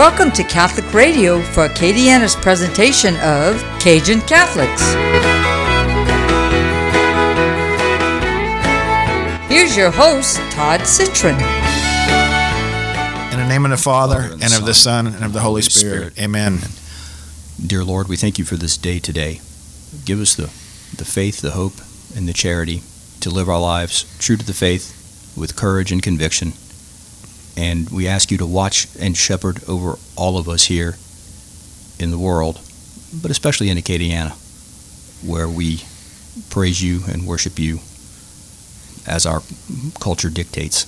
Welcome 0.00 0.30
to 0.32 0.44
Catholic 0.44 0.94
Radio 0.94 1.42
for 1.42 1.68
Acadiana's 1.68 2.34
presentation 2.34 3.16
of 3.16 3.62
Cajun 3.80 4.22
Catholics. 4.22 4.80
Here's 9.52 9.76
your 9.76 9.90
host, 9.90 10.38
Todd 10.52 10.86
Citron. 10.86 11.34
In 13.30 13.40
the 13.40 13.46
name 13.46 13.66
of 13.66 13.72
the 13.72 13.76
Father, 13.76 14.22
Father, 14.22 14.32
and 14.32 14.42
and, 14.42 14.52
the 14.52 14.56
of 14.60 14.64
the 14.64 14.72
Son, 14.72 15.06
and 15.06 15.22
of 15.22 15.34
the 15.34 15.40
Holy 15.40 15.60
Spirit. 15.60 16.18
Amen. 16.18 16.60
Dear 17.62 17.84
Lord, 17.84 18.08
we 18.08 18.16
thank 18.16 18.38
you 18.38 18.46
for 18.46 18.56
this 18.56 18.78
day 18.78 19.00
today. 19.00 19.42
Give 20.06 20.18
us 20.18 20.34
the, 20.34 20.44
the 20.96 21.04
faith, 21.04 21.42
the 21.42 21.50
hope, 21.50 21.74
and 22.16 22.26
the 22.26 22.32
charity 22.32 22.80
to 23.20 23.28
live 23.28 23.50
our 23.50 23.60
lives 23.60 24.06
true 24.18 24.38
to 24.38 24.46
the 24.46 24.54
faith 24.54 25.34
with 25.36 25.56
courage 25.56 25.92
and 25.92 26.02
conviction. 26.02 26.54
And 27.56 27.90
we 27.90 28.06
ask 28.08 28.30
you 28.30 28.38
to 28.38 28.46
watch 28.46 28.88
and 28.98 29.16
shepherd 29.16 29.62
over 29.68 29.98
all 30.16 30.38
of 30.38 30.48
us 30.48 30.64
here 30.64 30.96
in 31.98 32.10
the 32.10 32.18
world, 32.18 32.60
but 33.20 33.30
especially 33.30 33.68
in 33.68 33.76
Acadiana, 33.76 34.32
where 35.26 35.48
we 35.48 35.82
praise 36.48 36.82
you 36.82 37.00
and 37.08 37.26
worship 37.26 37.58
you 37.58 37.80
as 39.06 39.26
our 39.26 39.42
culture 40.00 40.30
dictates. 40.30 40.86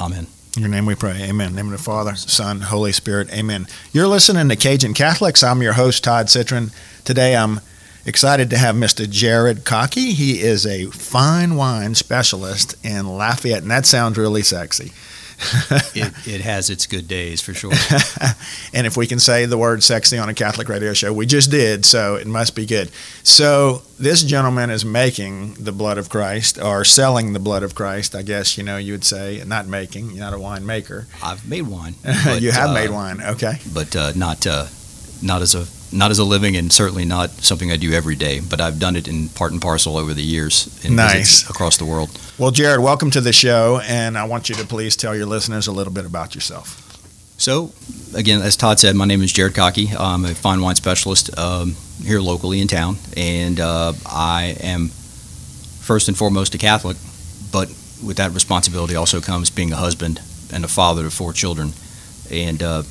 Amen. 0.00 0.26
In 0.56 0.62
your 0.62 0.70
name 0.70 0.86
we 0.86 0.94
pray. 0.94 1.22
Amen. 1.22 1.54
Name 1.54 1.66
of 1.66 1.72
the 1.72 1.78
Father, 1.78 2.14
Son, 2.16 2.62
Holy 2.62 2.92
Spirit. 2.92 3.30
Amen. 3.32 3.66
You're 3.92 4.08
listening 4.08 4.48
to 4.48 4.56
Cajun 4.56 4.94
Catholics. 4.94 5.44
I'm 5.44 5.62
your 5.62 5.74
host, 5.74 6.02
Todd 6.02 6.30
Citron. 6.30 6.70
Today 7.04 7.36
I'm 7.36 7.60
excited 8.06 8.48
to 8.50 8.56
have 8.58 8.76
Mr. 8.76 9.08
Jared 9.10 9.64
Cockey. 9.64 10.12
He 10.12 10.40
is 10.40 10.64
a 10.64 10.86
fine 10.86 11.56
wine 11.56 11.94
specialist 11.94 12.76
in 12.84 13.06
Lafayette, 13.06 13.62
and 13.62 13.70
that 13.70 13.84
sounds 13.84 14.16
really 14.16 14.42
sexy. 14.42 14.92
It, 15.94 16.12
it 16.26 16.40
has 16.40 16.70
its 16.70 16.86
good 16.86 17.08
days 17.08 17.42
for 17.42 17.52
sure. 17.52 17.72
and 18.72 18.86
if 18.86 18.96
we 18.96 19.06
can 19.06 19.18
say 19.18 19.46
the 19.46 19.58
word 19.58 19.82
sexy 19.82 20.18
on 20.18 20.28
a 20.28 20.34
Catholic 20.34 20.68
radio 20.68 20.92
show, 20.94 21.12
we 21.12 21.26
just 21.26 21.50
did, 21.50 21.84
so 21.84 22.14
it 22.16 22.26
must 22.26 22.54
be 22.54 22.64
good. 22.64 22.90
So 23.22 23.82
this 23.98 24.22
gentleman 24.22 24.70
is 24.70 24.84
making 24.84 25.54
the 25.54 25.72
blood 25.72 25.98
of 25.98 26.08
Christ, 26.08 26.58
or 26.58 26.84
selling 26.84 27.32
the 27.32 27.38
blood 27.38 27.62
of 27.62 27.74
Christ, 27.74 28.14
I 28.14 28.22
guess, 28.22 28.56
you 28.56 28.64
know, 28.64 28.78
you 28.78 28.92
would 28.92 29.04
say, 29.04 29.42
not 29.46 29.66
making, 29.66 30.10
you're 30.10 30.20
not 30.20 30.32
a 30.32 30.38
wine 30.38 30.64
maker. 30.64 31.06
I've 31.22 31.46
made 31.46 31.62
wine. 31.62 31.94
you 32.38 32.52
have 32.52 32.70
uh, 32.70 32.74
made 32.74 32.90
wine, 32.90 33.20
okay. 33.22 33.58
but 33.74 33.94
uh, 33.94 34.12
not 34.14 34.46
uh, 34.46 34.66
not 35.22 35.42
as 35.42 35.54
a 35.54 35.66
not 35.94 36.10
as 36.10 36.18
a 36.18 36.24
living, 36.24 36.56
and 36.56 36.72
certainly 36.72 37.04
not 37.04 37.30
something 37.30 37.70
I 37.70 37.76
do 37.76 37.92
every 37.92 38.16
day. 38.16 38.40
But 38.40 38.60
I've 38.60 38.78
done 38.78 38.96
it 38.96 39.06
in 39.08 39.28
part 39.28 39.52
and 39.52 39.62
parcel 39.62 39.96
over 39.96 40.12
the 40.12 40.22
years 40.22 40.84
in 40.84 40.96
Nice. 40.96 41.48
across 41.48 41.76
the 41.76 41.84
world. 41.84 42.10
Well, 42.38 42.50
Jared, 42.50 42.80
welcome 42.80 43.10
to 43.12 43.20
the 43.20 43.32
show, 43.32 43.80
and 43.84 44.18
I 44.18 44.24
want 44.24 44.48
you 44.48 44.54
to 44.56 44.64
please 44.66 44.96
tell 44.96 45.14
your 45.16 45.26
listeners 45.26 45.66
a 45.68 45.72
little 45.72 45.92
bit 45.92 46.04
about 46.04 46.34
yourself. 46.34 46.82
So, 47.38 47.72
again, 48.14 48.40
as 48.42 48.56
Todd 48.56 48.78
said, 48.80 48.96
my 48.96 49.04
name 49.04 49.22
is 49.22 49.32
Jared 49.32 49.54
Cockey. 49.54 49.90
I'm 49.96 50.24
a 50.24 50.34
fine 50.34 50.60
wine 50.60 50.74
specialist 50.74 51.36
um, 51.38 51.76
here 52.02 52.20
locally 52.20 52.60
in 52.60 52.66
town, 52.68 52.96
and 53.16 53.60
uh, 53.60 53.92
I 54.06 54.56
am 54.60 54.88
first 54.88 56.08
and 56.08 56.16
foremost 56.16 56.54
a 56.54 56.58
Catholic. 56.58 56.96
But 57.52 57.68
with 58.04 58.16
that 58.16 58.32
responsibility 58.32 58.96
also 58.96 59.20
comes 59.20 59.50
being 59.50 59.72
a 59.72 59.76
husband 59.76 60.20
and 60.52 60.64
a 60.64 60.68
father 60.68 61.02
to 61.04 61.10
four 61.10 61.32
children, 61.32 61.72
and 62.30 62.62
uh, 62.62 62.82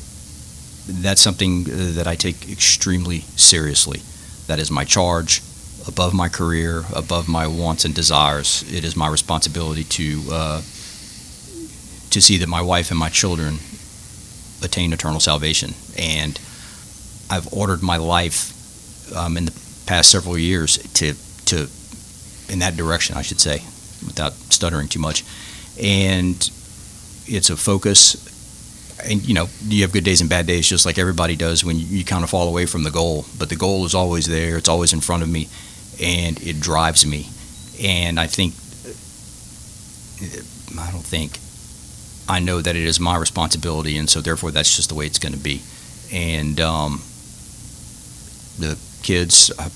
that's 0.87 1.21
something 1.21 1.65
uh, 1.65 1.91
that 1.93 2.07
I 2.07 2.15
take 2.15 2.49
extremely 2.49 3.19
seriously. 3.35 4.01
That 4.47 4.59
is 4.59 4.69
my 4.69 4.83
charge, 4.83 5.41
above 5.87 6.13
my 6.13 6.29
career, 6.29 6.83
above 6.95 7.27
my 7.27 7.47
wants 7.47 7.85
and 7.85 7.93
desires. 7.93 8.63
It 8.71 8.83
is 8.83 8.95
my 8.95 9.07
responsibility 9.07 9.83
to 9.83 10.21
uh, 10.31 10.57
to 12.11 12.21
see 12.21 12.37
that 12.37 12.47
my 12.47 12.61
wife 12.61 12.91
and 12.91 12.99
my 12.99 13.09
children 13.09 13.59
attain 14.63 14.93
eternal 14.93 15.19
salvation. 15.19 15.73
And 15.97 16.39
I've 17.29 17.51
ordered 17.51 17.81
my 17.81 17.97
life 17.97 18.53
um, 19.15 19.37
in 19.37 19.45
the 19.45 19.53
past 19.85 20.11
several 20.11 20.37
years 20.37 20.77
to 20.93 21.13
to 21.45 21.69
in 22.47 22.59
that 22.59 22.75
direction, 22.77 23.17
I 23.17 23.23
should 23.23 23.39
say, 23.39 23.63
without 24.05 24.33
stuttering 24.33 24.87
too 24.87 24.99
much. 24.99 25.23
And 25.81 26.35
it's 27.27 27.49
a 27.49 27.57
focus. 27.57 28.31
And 29.05 29.25
you 29.27 29.33
know, 29.33 29.47
you 29.67 29.83
have 29.83 29.91
good 29.91 30.03
days 30.03 30.21
and 30.21 30.29
bad 30.29 30.47
days, 30.47 30.67
just 30.67 30.85
like 30.85 30.97
everybody 30.97 31.35
does 31.35 31.63
when 31.63 31.77
you, 31.77 31.85
you 31.85 32.05
kind 32.05 32.23
of 32.23 32.29
fall 32.29 32.47
away 32.47 32.65
from 32.65 32.83
the 32.83 32.91
goal. 32.91 33.25
But 33.37 33.49
the 33.49 33.55
goal 33.55 33.85
is 33.85 33.93
always 33.93 34.25
there; 34.25 34.57
it's 34.57 34.69
always 34.69 34.93
in 34.93 35.01
front 35.01 35.23
of 35.23 35.29
me, 35.29 35.47
and 36.01 36.41
it 36.41 36.59
drives 36.59 37.05
me. 37.05 37.29
And 37.81 38.19
I 38.19 38.27
think, 38.27 38.53
I 40.79 40.91
don't 40.91 41.03
think, 41.03 41.39
I 42.27 42.39
know 42.39 42.61
that 42.61 42.75
it 42.75 42.83
is 42.83 42.99
my 42.99 43.17
responsibility, 43.17 43.97
and 43.97 44.09
so 44.09 44.21
therefore 44.21 44.51
that's 44.51 44.75
just 44.75 44.89
the 44.89 44.95
way 44.95 45.05
it's 45.05 45.19
going 45.19 45.33
to 45.33 45.39
be. 45.39 45.61
And 46.11 46.59
um, 46.61 47.01
the 48.57 48.77
kids, 49.03 49.51
uh, 49.59 49.69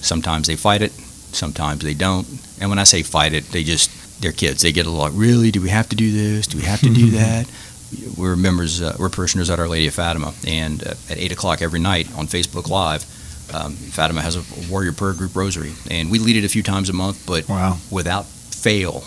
sometimes 0.00 0.46
they 0.46 0.56
fight 0.56 0.82
it, 0.82 0.92
sometimes 0.92 1.82
they 1.82 1.94
don't. 1.94 2.26
And 2.60 2.70
when 2.70 2.78
I 2.78 2.84
say 2.84 3.02
fight 3.02 3.32
it, 3.32 3.44
they 3.52 3.62
just 3.62 3.90
they're 4.20 4.32
kids. 4.32 4.62
They 4.62 4.72
get 4.72 4.86
a 4.86 4.90
lot. 4.90 5.12
Really? 5.12 5.50
Do 5.50 5.60
we 5.60 5.68
have 5.68 5.88
to 5.90 5.96
do 5.96 6.10
this? 6.10 6.46
Do 6.46 6.58
we 6.58 6.64
have 6.64 6.80
to 6.80 6.92
do 6.92 7.10
that? 7.20 7.50
We're 8.16 8.36
members. 8.36 8.80
Uh, 8.82 8.96
we're 8.98 9.08
parishioners 9.10 9.50
at 9.50 9.58
Our 9.58 9.68
Lady 9.68 9.86
of 9.86 9.94
Fatima, 9.94 10.32
and 10.46 10.82
uh, 10.86 10.94
at 11.10 11.18
eight 11.18 11.32
o'clock 11.32 11.62
every 11.62 11.80
night 11.80 12.08
on 12.16 12.26
Facebook 12.26 12.68
Live, 12.68 13.02
um, 13.54 13.74
Fatima 13.74 14.20
has 14.22 14.36
a 14.36 14.70
warrior 14.70 14.92
prayer 14.92 15.12
group 15.12 15.34
rosary, 15.36 15.72
and 15.90 16.10
we 16.10 16.18
lead 16.18 16.36
it 16.36 16.44
a 16.44 16.48
few 16.48 16.62
times 16.62 16.88
a 16.88 16.92
month, 16.92 17.24
but 17.26 17.48
Wow. 17.48 17.78
without 17.90 18.26
fail 18.26 19.04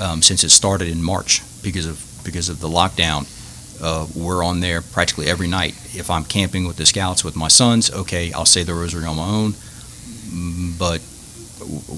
um, 0.00 0.22
since 0.22 0.42
it 0.44 0.50
started 0.50 0.88
in 0.88 1.02
March 1.02 1.42
because 1.62 1.86
of 1.86 2.04
because 2.24 2.48
of 2.48 2.60
the 2.60 2.68
lockdown. 2.68 3.26
Uh, 3.82 4.06
we're 4.14 4.44
on 4.44 4.60
there 4.60 4.80
practically 4.80 5.26
every 5.28 5.48
night. 5.48 5.74
If 5.94 6.08
I'm 6.08 6.24
camping 6.24 6.66
with 6.68 6.76
the 6.76 6.86
scouts 6.86 7.24
with 7.24 7.34
my 7.34 7.48
sons, 7.48 7.90
okay, 7.90 8.32
I'll 8.32 8.44
say 8.46 8.62
the 8.62 8.74
rosary 8.74 9.04
on 9.06 9.16
my 9.16 9.26
own, 9.28 9.54
but 10.78 11.00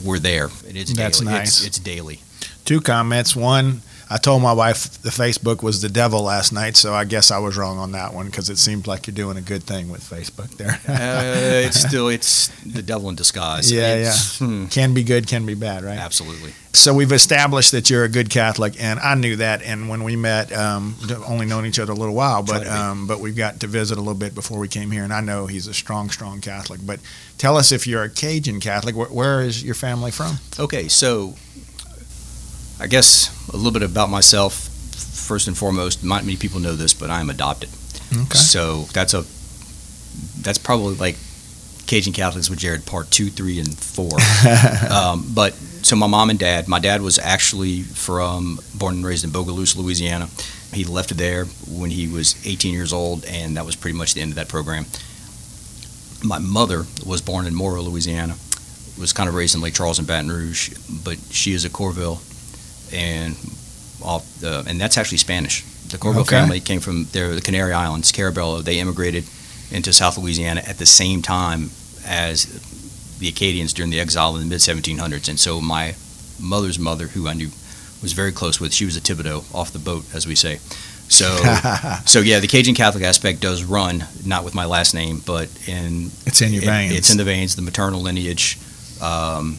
we're 0.05 0.19
there. 0.19 0.49
It 0.67 0.77
is 0.77 0.95
That's 0.95 1.21
daily. 1.21 1.33
nice. 1.33 1.59
It's, 1.59 1.67
it's 1.67 1.79
daily. 1.79 2.21
Two 2.65 2.81
comments. 2.81 3.37
One, 3.37 3.83
I 4.15 4.17
told 4.19 4.43
my 4.43 4.53
wife 4.53 5.03
the 5.03 5.11
Facebook 5.11 5.61
was 5.61 5.83
the 5.83 5.89
devil 5.89 6.23
last 6.23 6.53
night, 6.53 6.77
so 6.77 6.95
I 6.95 7.05
guess 7.05 7.33
I 7.33 7.39
was 7.39 7.57
wrong 7.57 7.79
on 7.79 7.91
that 7.93 8.15
one 8.15 8.27
because 8.27 8.49
it 8.49 8.59
seemed 8.59 8.87
like 8.87 9.09
you're 9.09 9.15
doing 9.15 9.37
a 9.37 9.41
good 9.43 9.65
thing 9.65 9.89
with 9.91 10.03
Facebook 10.09 10.51
there. 10.57 10.79
Uh, 10.95 11.67
it's 11.67 11.81
still 11.81 12.07
it's 12.09 12.49
the 12.65 12.81
devil 12.83 13.09
in 13.09 13.17
disguise. 13.17 13.73
Yeah, 13.73 13.95
It's- 13.97 14.39
hmm, 14.39 14.67
can 14.67 14.95
be 14.95 15.03
good, 15.03 15.27
can 15.27 15.45
be 15.47 15.55
bad, 15.55 15.83
right? 15.83 15.99
absolutely. 15.99 16.53
So 16.73 16.95
we've 16.95 17.11
established 17.13 17.73
that 17.73 17.91
you're 17.91 18.05
a 18.05 18.09
good 18.09 18.31
Catholic, 18.31 18.75
and 18.81 19.01
I 19.01 19.15
knew 19.17 19.37
that. 19.37 19.63
And 19.63 19.89
when 19.89 20.05
we 20.05 20.15
met, 20.17 20.53
um, 20.53 20.95
only 21.27 21.47
known 21.47 21.67
each 21.67 21.79
other 21.81 21.93
a 21.93 21.97
little 21.97 22.15
while, 22.15 22.43
but 22.45 22.67
um, 22.69 23.07
but 23.09 23.19
we've 23.21 23.37
got 23.37 23.61
to 23.61 23.67
visit 23.67 23.97
a 23.99 24.01
little 24.01 24.15
bit 24.15 24.35
before 24.35 24.59
we 24.61 24.69
came 24.69 24.91
here, 24.93 25.03
and 25.05 25.13
I 25.13 25.21
know 25.21 25.47
he's 25.47 25.67
a 25.67 25.75
strong, 25.75 26.11
strong 26.11 26.41
Catholic. 26.41 26.81
But 26.85 27.01
tell 27.39 27.57
us 27.57 27.73
if 27.73 27.87
you're 27.87 28.03
a 28.05 28.11
Cajun 28.11 28.61
Catholic. 28.61 28.95
Where, 28.95 29.09
where 29.09 29.41
is 29.43 29.63
your 29.65 29.75
family 29.77 30.11
from? 30.13 30.37
Okay, 30.59 30.87
so 30.89 31.35
I 32.81 32.87
guess 32.87 33.31
a 33.53 33.57
little 33.57 33.73
bit 33.73 33.83
about 33.83 34.11
myself. 34.11 34.71
First 34.95 35.49
and 35.49 35.57
foremost, 35.57 36.05
not 36.05 36.25
many 36.25 36.37
people 36.37 36.61
know 36.61 36.75
this, 36.75 36.93
but 36.93 37.09
I 37.11 37.21
am 37.21 37.31
adopted. 37.31 37.71
Okay. 38.13 38.37
So 38.37 38.83
that's 38.93 39.15
a 39.15 39.25
that's 40.43 40.59
probably 40.59 40.95
like 40.97 41.17
Cajun 41.87 42.13
Catholics 42.13 42.51
with 42.51 42.59
Jared 42.59 42.87
part 42.87 43.11
two, 43.11 43.31
three, 43.31 43.59
and 43.59 43.77
four. 43.77 44.11
um, 44.91 45.25
but 45.35 45.55
so 45.55 45.97
my 45.97 46.07
mom 46.07 46.31
and 46.31 46.39
dad, 46.39 46.69
my 46.69 46.79
dad 46.79 47.03
was 47.03 47.19
actually 47.19 47.83
from 47.83 48.59
born 48.75 48.97
and 48.97 49.07
raised 49.07 49.25
in 49.25 49.31
Bogalusa, 49.31 49.77
Louisiana. 49.77 50.29
He 50.73 50.85
left 50.85 51.17
there 51.17 51.45
when 51.69 51.91
he 51.91 52.09
was 52.09 52.35
18 52.47 52.73
years 52.73 52.93
old, 52.93 53.25
and 53.27 53.57
that 53.57 53.65
was 53.65 53.77
pretty 53.77 53.97
much 53.97 54.15
the 54.15 54.21
end 54.21 54.33
of 54.33 54.37
that 54.37 54.49
program. 54.49 54.87
My 56.23 56.39
mother 56.39 56.85
was 57.05 57.21
born 57.21 57.47
in 57.47 57.55
Moro, 57.55 57.83
Louisiana. 57.83 58.35
Was 58.99 59.13
kind 59.13 59.29
of 59.29 59.35
raised 59.35 59.55
in 59.55 59.61
Lake 59.61 59.75
Charles 59.75 59.99
and 59.99 60.07
Baton 60.07 60.31
Rouge, 60.31 60.75
but 61.05 61.19
she 61.31 61.53
is 61.53 61.65
a 61.65 61.71
Corville, 61.71 62.21
and 62.93 63.37
off 64.03 64.27
the, 64.41 64.65
and 64.67 64.81
that's 64.81 64.99
actually 64.99 65.19
Spanish. 65.19 65.63
The 65.89 65.99
Corville 65.99 66.23
Okay. 66.23 66.37
family 66.37 66.61
came 66.61 66.81
from 66.81 67.05
there, 67.13 67.35
the 67.35 67.41
Canary 67.41 67.73
Islands, 67.73 68.11
Carabello. 68.13 68.63
They 68.63 68.79
immigrated 68.79 69.25
into 69.71 69.93
South 69.93 70.19
Louisiana 70.19 70.63
at 70.67 70.79
the 70.79 70.87
same 70.87 71.23
time 71.23 71.71
as 72.07 72.47
the 73.19 73.29
Acadians 73.29 73.73
during 73.73 73.91
the 73.91 74.01
exile 74.01 74.35
in 74.37 74.43
the 74.43 74.49
mid 74.49 74.61
1700s. 74.61 75.29
And 75.29 75.39
so 75.39 75.61
my 75.61 75.95
mother's 76.41 76.79
mother, 76.79 77.09
who 77.09 77.29
I 77.29 77.35
knew 77.35 77.49
was 78.03 78.13
very 78.13 78.33
close 78.33 78.61
with, 78.61 78.75
she 78.75 78.85
was 78.85 78.97
a 78.97 79.01
Thibodeau 79.01 79.45
off 79.55 79.73
the 79.73 79.79
boat, 79.79 80.05
as 80.15 80.27
we 80.27 80.35
say. 80.35 80.59
So, 81.09 81.37
so 82.07 82.21
yeah, 82.21 82.41
the 82.41 82.47
Cajun 82.49 82.75
Catholic 82.75 83.05
aspect 83.05 83.41
does 83.41 83.63
run, 83.63 84.05
not 84.25 84.45
with 84.45 84.55
my 84.55 84.65
last 84.65 84.95
name, 84.95 85.23
but 85.25 85.49
in 85.69 86.07
it's 86.27 86.41
in 86.43 86.53
your 86.53 86.63
it- 86.63 86.67
veins. 86.67 86.93
It's 86.95 87.11
in 87.11 87.19
the 87.19 87.25
veins. 87.25 87.57
The 87.57 87.63
maternal 87.63 88.01
lineage, 88.01 88.59
um, 89.01 89.59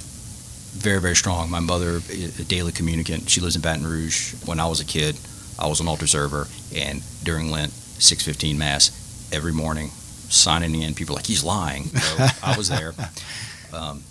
very 0.76 1.00
very 1.02 1.16
strong. 1.16 1.50
My 1.50 1.60
mother, 1.60 1.98
a 1.98 2.44
daily 2.44 2.72
communicant. 2.72 3.30
She 3.30 3.42
lives 3.42 3.56
in 3.56 3.62
Baton 3.62 3.86
Rouge. 3.86 4.34
When 4.46 4.60
I 4.60 4.68
was 4.68 4.80
a 4.80 4.86
kid, 4.86 5.18
I 5.60 5.68
was 5.68 5.80
an 5.80 5.88
altar 5.88 6.08
server, 6.08 6.48
and 6.76 7.02
during 7.24 7.50
Lent, 7.52 7.72
six 7.72 8.24
fifteen 8.24 8.58
mass 8.58 8.92
every 9.32 9.54
morning, 9.54 9.90
signing 10.30 10.82
in. 10.82 10.94
People 10.94 11.16
are 11.16 11.20
like 11.20 11.26
he's 11.28 11.44
lying. 11.44 11.86
So 11.86 12.28
I 12.44 12.58
was 12.58 12.70
there. 12.70 12.94
Um, 13.74 14.04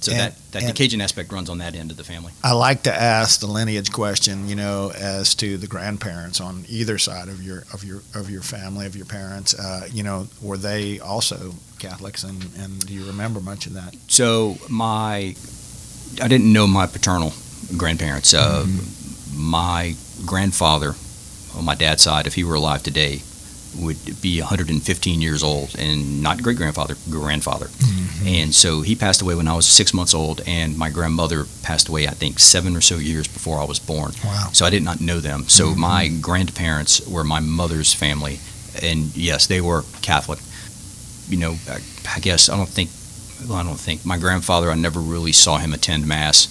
So 0.00 0.12
And- 0.12 0.20
that, 0.20 0.34
that 0.52 0.62
the 0.64 0.72
Cajun 0.72 1.00
aspect 1.00 1.32
runs 1.32 1.50
on 1.50 1.58
that 1.58 1.74
end 1.74 1.90
of 1.90 1.96
the 1.96 2.04
family. 2.04 2.32
I 2.44 2.52
like 2.52 2.84
to 2.84 2.94
ask 2.94 3.40
the 3.40 3.48
lineage 3.48 3.90
question, 3.90 4.48
you 4.48 4.54
know, 4.54 4.92
as 4.94 5.34
to 5.36 5.58
the 5.58 5.66
grandparents 5.66 6.40
on 6.40 6.64
either 6.68 6.98
side 6.98 7.26
of 7.28 7.42
your 7.42 7.64
of 7.74 7.82
your 7.82 8.02
of 8.14 8.30
your 8.30 8.42
family 8.42 8.86
of 8.86 8.94
your 8.94 9.06
parents. 9.06 9.54
Uh, 9.58 9.88
you 9.90 10.04
know, 10.04 10.28
were 10.40 10.56
they 10.56 11.00
also 11.00 11.54
Catholics, 11.80 12.22
and, 12.22 12.44
and 12.58 12.86
do 12.86 12.92
you 12.94 13.04
remember 13.06 13.40
much 13.40 13.66
of 13.66 13.72
that? 13.74 13.96
So 14.06 14.56
my, 14.68 15.34
I 16.20 16.28
didn't 16.28 16.52
know 16.52 16.66
my 16.66 16.86
paternal 16.86 17.32
grandparents. 17.76 18.34
Uh, 18.34 18.64
mm-hmm. 18.66 19.50
My 19.50 19.94
grandfather, 20.26 20.94
on 21.56 21.64
my 21.64 21.74
dad's 21.74 22.02
side, 22.02 22.26
if 22.26 22.34
he 22.34 22.44
were 22.44 22.54
alive 22.54 22.82
today, 22.82 23.22
would 23.78 24.20
be 24.20 24.40
115 24.40 25.20
years 25.20 25.42
old, 25.42 25.76
and 25.78 26.22
not 26.22 26.42
great 26.42 26.56
grandfather, 26.56 26.96
grandfather. 27.10 27.68
And 28.26 28.54
so 28.54 28.82
he 28.82 28.94
passed 28.94 29.22
away 29.22 29.34
when 29.34 29.46
I 29.46 29.54
was 29.54 29.66
six 29.66 29.94
months 29.94 30.14
old, 30.14 30.40
and 30.46 30.76
my 30.76 30.90
grandmother 30.90 31.46
passed 31.62 31.88
away, 31.88 32.06
I 32.08 32.12
think, 32.12 32.38
seven 32.38 32.76
or 32.76 32.80
so 32.80 32.96
years 32.96 33.28
before 33.28 33.58
I 33.58 33.64
was 33.64 33.78
born. 33.78 34.12
Wow. 34.24 34.50
So 34.52 34.66
I 34.66 34.70
did 34.70 34.82
not 34.82 35.00
know 35.00 35.20
them. 35.20 35.44
So 35.44 35.68
mm-hmm. 35.68 35.80
my 35.80 36.08
grandparents 36.08 37.06
were 37.06 37.24
my 37.24 37.40
mother's 37.40 37.94
family, 37.94 38.40
and 38.82 39.16
yes, 39.16 39.46
they 39.46 39.60
were 39.60 39.84
Catholic. 40.02 40.40
You 41.28 41.38
know, 41.38 41.56
I, 41.68 41.78
I 42.16 42.20
guess 42.20 42.48
I 42.48 42.56
don't 42.56 42.68
think. 42.68 42.90
Well, 43.46 43.58
I 43.58 43.62
don't 43.62 43.78
think 43.78 44.04
my 44.04 44.18
grandfather. 44.18 44.70
I 44.70 44.74
never 44.74 45.00
really 45.00 45.32
saw 45.32 45.58
him 45.58 45.72
attend 45.72 46.06
mass. 46.06 46.48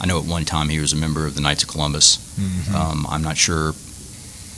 I 0.00 0.06
know 0.06 0.18
at 0.18 0.24
one 0.24 0.44
time 0.44 0.68
he 0.68 0.80
was 0.80 0.92
a 0.92 0.96
member 0.96 1.26
of 1.26 1.34
the 1.34 1.40
Knights 1.42 1.62
of 1.62 1.68
Columbus. 1.68 2.18
Um, 2.74 3.06
I'm 3.08 3.22
not 3.22 3.36
sure. 3.36 3.74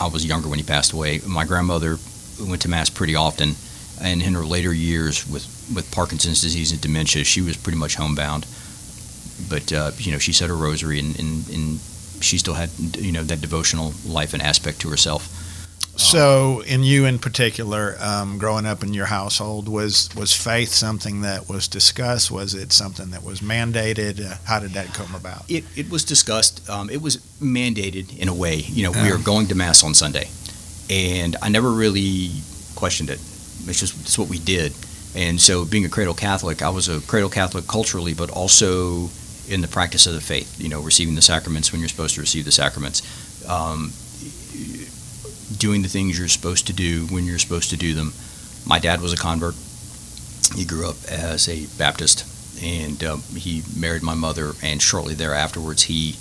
I 0.00 0.06
was 0.06 0.24
younger 0.24 0.48
when 0.48 0.58
he 0.58 0.64
passed 0.64 0.92
away. 0.92 1.20
My 1.26 1.44
grandmother 1.44 1.98
went 2.40 2.62
to 2.62 2.68
mass 2.68 2.90
pretty 2.90 3.14
often, 3.16 3.54
and 4.00 4.22
in 4.22 4.34
her 4.34 4.44
later 4.44 4.72
years 4.72 5.28
with 5.28 5.46
with 5.74 5.90
Parkinson's 5.92 6.40
disease 6.42 6.70
and 6.72 6.80
dementia, 6.80 7.24
she 7.24 7.40
was 7.40 7.56
pretty 7.56 7.78
much 7.78 7.96
homebound. 7.96 8.46
But 9.48 9.72
uh, 9.72 9.90
you 9.98 10.12
know, 10.12 10.18
she 10.18 10.32
said 10.32 10.48
her 10.48 10.56
rosary, 10.56 10.98
and, 11.00 11.18
and, 11.18 11.48
and 11.48 11.80
she 12.20 12.38
still 12.38 12.54
had 12.54 12.70
you 12.96 13.10
know 13.12 13.24
that 13.24 13.40
devotional 13.40 13.92
life 14.06 14.32
and 14.34 14.42
aspect 14.42 14.80
to 14.82 14.90
herself. 14.90 15.28
So, 15.96 16.62
in 16.62 16.82
you 16.84 17.04
in 17.04 17.18
particular, 17.18 17.96
um, 18.00 18.38
growing 18.38 18.64
up 18.64 18.82
in 18.82 18.94
your 18.94 19.06
household, 19.06 19.68
was 19.68 20.08
was 20.16 20.34
faith 20.34 20.70
something 20.70 21.20
that 21.20 21.48
was 21.50 21.68
discussed? 21.68 22.30
Was 22.30 22.54
it 22.54 22.72
something 22.72 23.10
that 23.10 23.22
was 23.22 23.40
mandated? 23.40 24.24
Uh, 24.24 24.36
how 24.44 24.58
did 24.58 24.70
that 24.70 24.94
come 24.94 25.14
about? 25.14 25.50
It, 25.50 25.64
it 25.76 25.90
was 25.90 26.02
discussed. 26.04 26.68
Um, 26.68 26.88
it 26.88 27.02
was 27.02 27.18
mandated 27.42 28.18
in 28.18 28.28
a 28.28 28.34
way. 28.34 28.56
You 28.56 28.84
know, 28.84 28.92
we 28.92 29.10
are 29.10 29.18
going 29.18 29.48
to 29.48 29.54
mass 29.54 29.84
on 29.84 29.92
Sunday, 29.92 30.28
and 30.88 31.36
I 31.42 31.50
never 31.50 31.70
really 31.70 32.30
questioned 32.74 33.10
it. 33.10 33.20
It's 33.68 33.78
just 33.78 34.00
it's 34.00 34.18
what 34.18 34.28
we 34.28 34.38
did. 34.38 34.72
And 35.14 35.38
so, 35.38 35.66
being 35.66 35.84
a 35.84 35.90
cradle 35.90 36.14
Catholic, 36.14 36.62
I 36.62 36.70
was 36.70 36.88
a 36.88 37.00
cradle 37.02 37.28
Catholic 37.28 37.66
culturally, 37.66 38.14
but 38.14 38.30
also 38.30 39.10
in 39.48 39.60
the 39.60 39.68
practice 39.68 40.06
of 40.06 40.14
the 40.14 40.22
faith. 40.22 40.58
You 40.58 40.70
know, 40.70 40.80
receiving 40.80 41.16
the 41.16 41.22
sacraments 41.22 41.70
when 41.70 41.80
you're 41.80 41.90
supposed 41.90 42.14
to 42.14 42.22
receive 42.22 42.46
the 42.46 42.52
sacraments, 42.52 43.02
um, 43.48 43.92
doing 45.62 45.82
the 45.82 45.88
things 45.88 46.18
you're 46.18 46.26
supposed 46.26 46.66
to 46.66 46.72
do 46.72 47.06
when 47.06 47.24
you're 47.24 47.38
supposed 47.38 47.70
to 47.70 47.76
do 47.76 47.94
them. 47.94 48.12
My 48.66 48.80
dad 48.80 49.00
was 49.00 49.12
a 49.12 49.16
convert. 49.16 49.54
He 50.56 50.64
grew 50.64 50.88
up 50.90 50.96
as 51.08 51.48
a 51.48 51.66
Baptist, 51.78 52.26
and 52.60 53.02
um, 53.04 53.22
he 53.36 53.62
married 53.78 54.02
my 54.02 54.14
mother. 54.14 54.52
And 54.60 54.82
shortly 54.82 55.14
thereafterwards, 55.14 55.84
he 55.84 56.16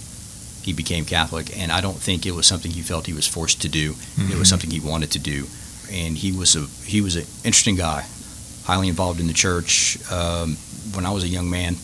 he 0.61 0.73
became 0.73 1.05
Catholic. 1.05 1.57
And 1.57 1.71
I 1.71 1.81
don't 1.81 1.97
think 1.97 2.25
it 2.25 2.35
was 2.35 2.45
something 2.45 2.71
he 2.71 2.83
felt 2.83 3.07
he 3.07 3.13
was 3.13 3.25
forced 3.27 3.63
to 3.63 3.67
do. 3.67 3.95
It 4.31 4.37
was 4.37 4.47
something 4.47 4.69
he 4.69 4.79
wanted 4.79 5.09
to 5.11 5.19
do. 5.19 5.47
And 5.91 6.15
he 6.17 6.31
was 6.31 6.55
a 6.55 6.67
he 6.85 7.01
was 7.01 7.15
an 7.15 7.25
interesting 7.43 7.77
guy, 7.77 8.05
highly 8.65 8.89
involved 8.89 9.19
in 9.19 9.25
the 9.27 9.33
church. 9.33 9.97
Um, 10.11 10.57
when 10.93 11.05
I 11.05 11.11
was 11.11 11.23
a 11.23 11.27
young 11.27 11.49
man, 11.49 11.77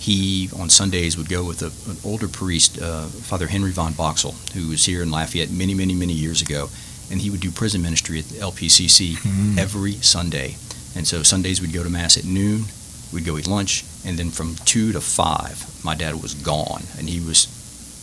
he 0.00 0.48
on 0.58 0.68
Sundays 0.70 1.16
would 1.18 1.28
go 1.28 1.44
with 1.44 1.60
a, 1.62 1.70
an 1.90 1.96
older 2.04 2.26
priest, 2.26 2.80
uh, 2.80 3.04
Father 3.06 3.46
Henry 3.46 3.70
von 3.70 3.92
Boxel, 3.92 4.32
who 4.54 4.68
was 4.68 4.84
here 4.86 5.02
in 5.02 5.10
Lafayette 5.10 5.50
many, 5.50 5.74
many, 5.74 5.94
many 5.94 6.14
years 6.14 6.40
ago, 6.40 6.68
and 7.10 7.20
he 7.20 7.28
would 7.30 7.40
do 7.40 7.50
prison 7.50 7.82
ministry 7.82 8.18
at 8.18 8.24
the 8.30 8.38
LPCC 8.40 9.16
Mhm. 9.16 9.58
every 9.58 9.94
Sunday. 10.00 10.56
And 10.96 11.06
so 11.06 11.22
Sundays 11.22 11.60
we'd 11.60 11.72
go 11.74 11.82
to 11.84 11.90
mass 11.90 12.16
at 12.16 12.24
noon, 12.24 12.64
we'd 13.12 13.26
go 13.26 13.36
eat 13.36 13.46
lunch, 13.46 13.84
and 14.04 14.18
then 14.18 14.30
from 14.30 14.56
two 14.64 14.92
to 14.92 15.00
five, 15.00 15.66
my 15.84 15.94
dad 15.94 16.20
was 16.22 16.32
gone, 16.34 16.84
and 16.98 17.08
he 17.08 17.20
was 17.20 17.46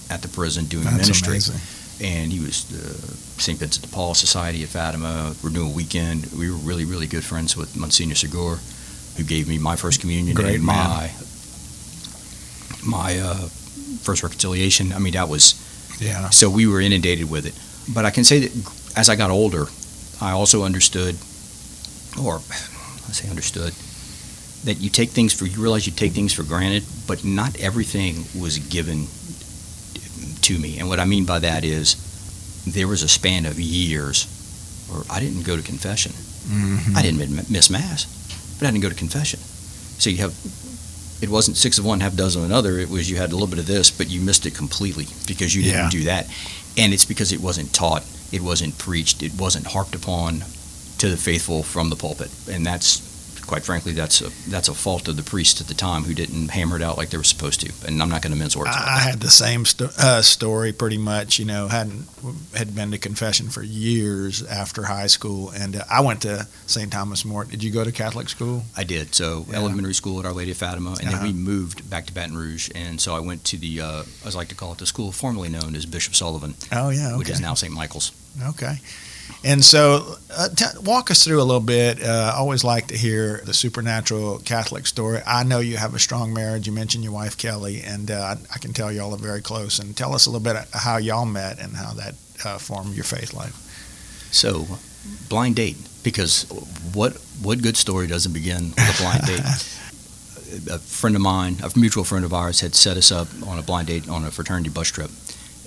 at 0.10 0.22
the 0.22 0.28
prison 0.28 0.66
doing 0.66 0.84
That's 0.86 0.98
ministry 1.08 1.34
amazing. 1.38 1.60
and 2.00 2.32
he 2.32 2.40
was 2.40 2.64
the 2.66 3.42
St. 3.42 3.58
Vincent 3.60 3.86
de 3.86 3.92
Paul 3.92 4.14
Society 4.14 4.64
of 4.64 4.70
Fatima, 4.70 5.36
Renewal 5.42 5.72
Weekend. 5.72 6.28
We 6.38 6.50
were 6.52 6.58
really, 6.58 6.86
really 6.86 7.08
good 7.08 7.24
friends 7.24 7.58
with 7.58 7.76
Monsignor 7.76 8.16
Segura, 8.16 8.60
who 9.18 9.24
gave 9.24 9.48
me 9.48 9.58
my 9.58 9.76
first 9.76 10.00
communion 10.00 10.36
Great 10.36 10.56
and 10.56 10.64
my 10.64 11.12
my 12.88 13.20
uh, 13.20 13.36
first 14.02 14.24
reconciliation. 14.24 14.94
I 14.94 15.00
mean, 15.00 15.14
that 15.14 15.30
was 15.30 15.54
Yeah. 16.00 16.30
so 16.30 16.50
we 16.50 16.66
were 16.68 16.82
inundated 16.82 17.30
with 17.30 17.46
it. 17.46 17.54
But 17.94 18.06
I 18.06 18.12
can 18.12 18.24
say 18.24 18.40
that 18.40 18.52
as 18.96 19.10
I 19.10 19.16
got 19.16 19.30
older, 19.30 19.68
I 20.22 20.32
also 20.32 20.64
understood, 20.64 21.16
or 22.20 22.36
I 22.40 23.12
say 23.14 23.30
understood, 23.30 23.74
that 24.66 24.82
you 24.82 24.90
take 24.90 25.12
things 25.12 25.34
for 25.34 25.46
you 25.46 25.62
realize 25.62 25.86
you 25.86 25.94
take 25.94 26.12
things 26.14 26.34
for 26.34 26.44
granted, 26.44 26.84
but 27.08 27.24
not 27.24 27.56
everything 27.60 28.26
was 28.40 28.58
given 28.58 29.08
to 30.42 30.58
me. 30.60 30.80
And 30.80 30.88
what 30.90 31.00
I 31.00 31.06
mean 31.06 31.26
by 31.26 31.40
that 31.40 31.64
is 31.64 31.96
there 32.66 32.88
was 32.88 33.04
a 33.04 33.08
span 33.08 33.46
of 33.46 33.60
years 33.60 34.26
where 34.90 35.04
I 35.10 35.20
didn't 35.20 35.44
go 35.44 35.56
to 35.56 35.62
confession. 35.64 36.12
Mhm. 36.50 36.96
I 36.96 37.02
didn't 37.02 37.50
miss 37.50 37.70
mass, 37.70 38.06
but 38.60 38.68
I 38.68 38.72
didn't 38.72 38.84
go 38.84 38.90
to 38.90 38.96
confession. 38.96 39.40
So 40.00 40.10
you 40.10 40.18
have, 40.18 40.34
it 41.22 41.30
wasn't 41.30 41.58
six 41.58 41.78
of 41.80 41.86
one, 41.86 42.00
half 42.00 42.16
dozen 42.16 42.44
of 42.44 42.50
another. 42.50 42.80
It 42.80 42.90
was 42.90 43.10
you 43.10 43.18
had 43.18 43.32
a 43.32 43.34
little 43.34 43.48
bit 43.48 43.60
of 43.60 43.68
this, 43.68 43.90
but 43.92 44.10
you 44.10 44.22
missed 44.22 44.46
it 44.46 44.54
completely 44.56 45.08
because 45.26 45.56
you 45.56 45.64
didn't 45.64 45.78
Yeah. 45.86 45.90
do 45.90 46.04
that. 46.06 46.28
And 46.78 46.94
it's 46.94 47.06
because 47.06 47.32
it 47.32 47.42
wasn't 47.42 47.74
taught, 47.74 48.04
it 48.32 48.42
wasn't 48.42 48.78
preached, 48.78 49.24
it 49.24 49.34
wasn't 49.34 49.68
harped 49.68 49.96
upon 49.96 50.44
to 51.00 51.10
the 51.10 51.18
faithful 51.18 51.64
from 51.64 51.90
the 51.90 51.96
pulpit. 51.96 52.30
And 52.50 52.66
that's, 52.66 53.02
quite 53.48 53.64
frankly, 53.64 53.94
that's 53.94 54.22
a, 54.22 54.30
that's 54.50 54.68
a 54.68 54.74
fault 54.74 55.08
of 55.08 55.16
the 55.18 55.24
priest 55.24 55.62
at 55.62 55.68
the 55.68 55.74
time 55.74 56.04
who 56.04 56.14
didn't 56.14 56.50
hammer 56.50 56.76
it 56.76 56.82
out 56.82 56.98
like 56.98 57.10
they 57.10 57.18
were 57.18 57.24
supposed 57.24 57.62
to. 57.62 57.72
And 57.88 58.02
I'm 58.02 58.10
not 58.10 58.22
going 58.22 58.34
to 58.34 58.38
mince 58.38 58.56
words. 58.56 58.70
I, 58.74 58.98
I 58.98 59.00
had 59.00 59.20
the 59.22 59.30
same 59.30 59.66
sto- 59.66 59.90
uh, 59.98 60.22
story 60.22 60.74
pretty 60.74 60.98
much. 60.98 61.40
You 61.40 61.46
know, 61.46 61.68
hadn't 61.68 62.06
had 62.56 62.76
been 62.76 62.92
to 62.92 62.98
confession 62.98 63.50
for 63.50 63.64
years 63.64 64.44
after 64.44 64.84
high 64.84 65.08
school, 65.08 65.50
and 65.52 65.78
uh, 65.78 65.84
I 65.90 66.02
went 66.02 66.22
to 66.24 66.48
St. 66.66 66.92
Thomas 66.92 67.24
More. 67.26 67.46
Did 67.46 67.64
you 67.64 67.72
go 67.72 67.84
to 67.84 67.92
Catholic 67.92 68.30
school? 68.30 68.64
I 68.76 68.84
did. 68.84 69.16
So 69.16 69.46
Yeah. 69.50 69.58
elementary 69.58 69.94
school 69.94 70.20
at 70.20 70.26
Our 70.26 70.34
Lady 70.34 70.52
of 70.52 70.58
Fatima, 70.58 70.92
and 71.00 71.08
Uh-huh. 71.08 71.18
then 71.18 71.24
we 71.24 71.34
moved 71.34 71.90
back 71.90 72.06
to 72.08 72.14
Baton 72.14 72.36
Rouge, 72.38 72.70
and 72.76 73.00
so 73.00 73.16
I 73.16 73.20
went 73.20 73.44
to 73.46 73.58
the, 73.58 73.82
uh, 73.82 74.04
as 74.26 74.36
I 74.36 74.40
like 74.40 74.50
to 74.50 74.56
call 74.56 74.74
it, 74.74 74.78
the 74.80 74.86
school 74.86 75.12
formerly 75.12 75.50
known 75.50 75.76
as 75.76 75.86
Bishop 75.86 76.16
Sullivan, 76.16 76.56
Oh 76.72 76.90
yeah, 76.90 77.16
which 77.18 77.30
is 77.30 77.40
now 77.40 77.54
St. 77.54 77.74
Michael's. 77.74 78.12
okay. 78.50 78.80
And 79.44 79.64
so, 79.64 80.18
uh, 80.36 80.50
t- 80.50 80.66
walk 80.84 81.12
us 81.12 81.24
through 81.24 81.42
a 81.42 81.44
little 81.44 81.62
bit. 81.62 82.04
Uh, 82.04 82.32
I 82.34 82.38
always 82.38 82.64
like 82.64 82.88
to 82.88 82.98
hear 82.98 83.42
the 83.46 83.54
supernatural 83.54 84.40
Catholic 84.40 84.88
story. 84.88 85.22
I 85.26 85.44
know 85.44 85.60
you 85.60 85.78
have 85.78 85.94
a 85.96 86.00
strong 86.00 86.34
marriage. 86.34 86.68
You 86.68 86.74
mentioned 86.74 87.04
your 87.04 87.14
wife 87.14 87.38
Kelly, 87.38 87.82
and 87.82 88.12
uh, 88.12 88.36
I, 88.36 88.56
I 88.56 88.58
can 88.58 88.74
tell 88.74 88.92
y'all 88.92 89.14
are 89.14 89.18
very 89.18 89.42
close. 89.42 89.80
And 89.80 89.96
tell 89.96 90.14
us 90.14 90.26
a 90.26 90.32
little 90.32 90.44
bit 90.44 90.58
how 90.74 90.98
y'all 90.98 91.26
met 91.26 91.60
and 91.60 91.76
how 91.76 91.94
that 91.94 92.16
uh, 92.44 92.58
formed 92.58 92.96
your 92.96 93.04
faith 93.04 93.34
life. 93.34 93.54
So, 94.32 94.66
blind 95.30 95.56
date, 95.56 95.78
because 96.04 96.44
what 96.94 97.14
what 97.42 97.62
good 97.62 97.78
story 97.78 98.08
doesn't 98.08 98.34
begin 98.34 98.70
with 98.70 99.00
a 99.00 99.02
blind 99.02 99.26
date? 99.26 99.40
a 100.72 100.80
friend 100.80 101.16
of 101.16 101.22
mine, 101.22 101.58
a 101.64 101.72
mutual 101.78 102.04
friend 102.04 102.26
of 102.26 102.34
ours, 102.34 102.62
had 102.62 102.76
set 102.76 102.98
us 102.98 103.12
up 103.12 103.28
on 103.46 103.60
a 103.60 103.62
blind 103.62 103.88
date 103.88 104.10
on 104.10 104.26
a 104.26 104.32
fraternity 104.32 104.70
bus 104.70 104.90
trip, 104.90 105.12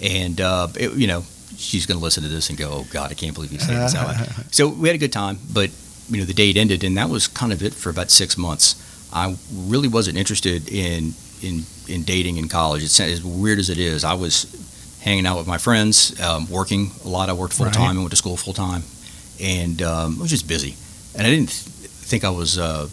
and 0.02 0.40
uh, 0.40 0.68
it, 0.78 0.92
you 0.94 1.06
know 1.06 1.24
she's 1.56 1.86
going 1.86 1.98
to 1.98 2.02
listen 2.04 2.22
to 2.22 2.28
this 2.28 2.48
and 2.48 2.58
go, 2.58 2.70
"Oh 2.72 2.86
God, 2.92 3.10
I 3.10 3.14
can't 3.14 3.34
believe 3.34 3.50
he's 3.50 3.66
saying 3.66 3.78
this 3.78 3.94
out 3.96 4.06
loud." 4.08 4.28
So 4.54 4.68
we 4.68 4.88
had 4.88 4.94
a 4.94 4.98
good 4.98 5.12
time, 5.12 5.38
but 5.52 5.70
you 6.08 6.18
know 6.18 6.24
the 6.24 6.34
date 6.34 6.56
ended, 6.56 6.82
and 6.84 6.96
that 6.96 7.08
was 7.08 7.28
kind 7.28 7.52
of 7.52 7.62
it 7.62 7.74
for 7.74 7.90
about 7.90 8.10
six 8.10 8.36
months. 8.36 8.74
I 9.12 9.36
really 9.54 9.88
wasn't 9.88 10.16
interested 10.18 10.68
in 10.68 11.14
in 11.42 11.64
in 11.88 12.02
dating 12.04 12.36
in 12.36 12.48
college. 12.48 12.82
It's 12.82 12.98
as 13.00 13.24
weird 13.24 13.58
as 13.58 13.70
it 13.70 13.78
is. 13.78 14.04
I 14.04 14.14
was 14.14 14.46
hanging 15.02 15.26
out 15.26 15.38
with 15.38 15.46
my 15.46 15.56
friends, 15.58 16.20
um, 16.20 16.48
working 16.50 16.90
a 17.04 17.08
lot. 17.08 17.28
I 17.28 17.32
worked 17.32 17.54
full 17.54 17.66
time 17.70 17.82
Right. 17.82 17.90
and 17.92 17.98
went 18.00 18.10
to 18.10 18.16
school 18.16 18.36
full 18.36 18.52
time, 18.54 18.82
and 19.40 19.80
um, 19.82 20.16
I 20.18 20.22
was 20.22 20.30
just 20.30 20.46
busy. 20.48 20.74
And 21.16 21.26
I 21.26 21.30
didn't 21.30 21.48
th- 21.48 21.90
think 21.90 22.22
I 22.24 22.30
was 22.30 22.58
uh, 22.58 22.86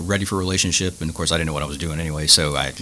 ready 0.00 0.24
for 0.24 0.34
a 0.34 0.38
relationship. 0.38 1.00
And 1.00 1.08
of 1.08 1.16
course, 1.16 1.32
I 1.32 1.36
didn't 1.36 1.46
know 1.46 1.52
what 1.54 1.62
I 1.62 1.66
was 1.66 1.78
doing 1.78 1.98
anyway. 2.00 2.26
So 2.26 2.56
I 2.56 2.72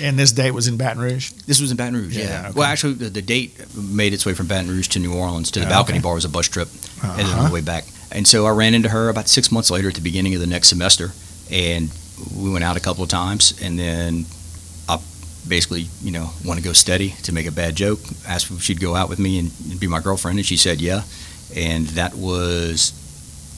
And 0.00 0.18
this 0.18 0.32
date 0.32 0.50
was 0.50 0.68
in 0.68 0.76
Baton 0.76 1.00
Rouge. 1.02 1.30
this 1.46 1.60
was 1.60 1.70
in 1.70 1.76
Baton 1.76 1.94
Rouge. 1.96 2.16
Yeah. 2.16 2.24
Yeah, 2.24 2.40
okay. 2.48 2.52
Well, 2.58 2.66
actually, 2.68 2.94
the, 2.94 3.08
the 3.08 3.22
date 3.22 3.58
made 3.76 4.12
its 4.12 4.26
way 4.26 4.34
from 4.34 4.46
Baton 4.46 4.68
Rouge 4.70 4.88
to 4.88 4.98
New 4.98 5.14
Orleans 5.14 5.50
to 5.52 5.60
the 5.60 5.66
Oh, 5.66 5.70
balcony 5.70 5.98
okay. 5.98 6.02
bar 6.04 6.14
was 6.14 6.24
a 6.24 6.28
bus 6.28 6.48
trip, 6.48 6.68
and 7.02 7.18
then 7.18 7.26
on 7.26 7.32
Uh-huh. 7.32 7.48
the 7.48 7.54
way 7.54 7.60
back. 7.62 7.84
And 8.12 8.26
so 8.26 8.46
I 8.46 8.50
ran 8.50 8.74
into 8.74 8.88
her 8.90 9.08
about 9.08 9.28
six 9.28 9.50
months 9.50 9.70
later 9.70 9.88
at 9.88 9.94
the 9.94 10.00
beginning 10.00 10.34
of 10.34 10.40
the 10.40 10.46
next 10.46 10.68
semester, 10.68 11.12
and 11.50 11.90
we 12.36 12.50
went 12.50 12.64
out 12.64 12.76
a 12.76 12.80
couple 12.80 13.02
of 13.02 13.08
times, 13.10 13.54
and 13.62 13.78
then 13.78 14.26
I 14.88 14.98
basically, 15.48 15.86
you 16.02 16.12
know, 16.12 16.30
want 16.44 16.58
to 16.58 16.64
go 16.64 16.72
steady 16.72 17.10
to 17.24 17.32
make 17.32 17.46
a 17.46 17.52
bad 17.52 17.74
joke. 17.76 18.00
Asked 18.28 18.50
if 18.50 18.62
she'd 18.62 18.80
go 18.80 18.94
out 18.94 19.08
with 19.08 19.18
me 19.18 19.38
and, 19.38 19.50
and 19.70 19.80
be 19.80 19.86
my 19.86 20.00
girlfriend, 20.00 20.38
and 20.38 20.46
she 20.46 20.56
said 20.56 20.80
yeah, 20.80 21.02
and 21.54 21.86
that 21.88 22.14
was 22.14 22.92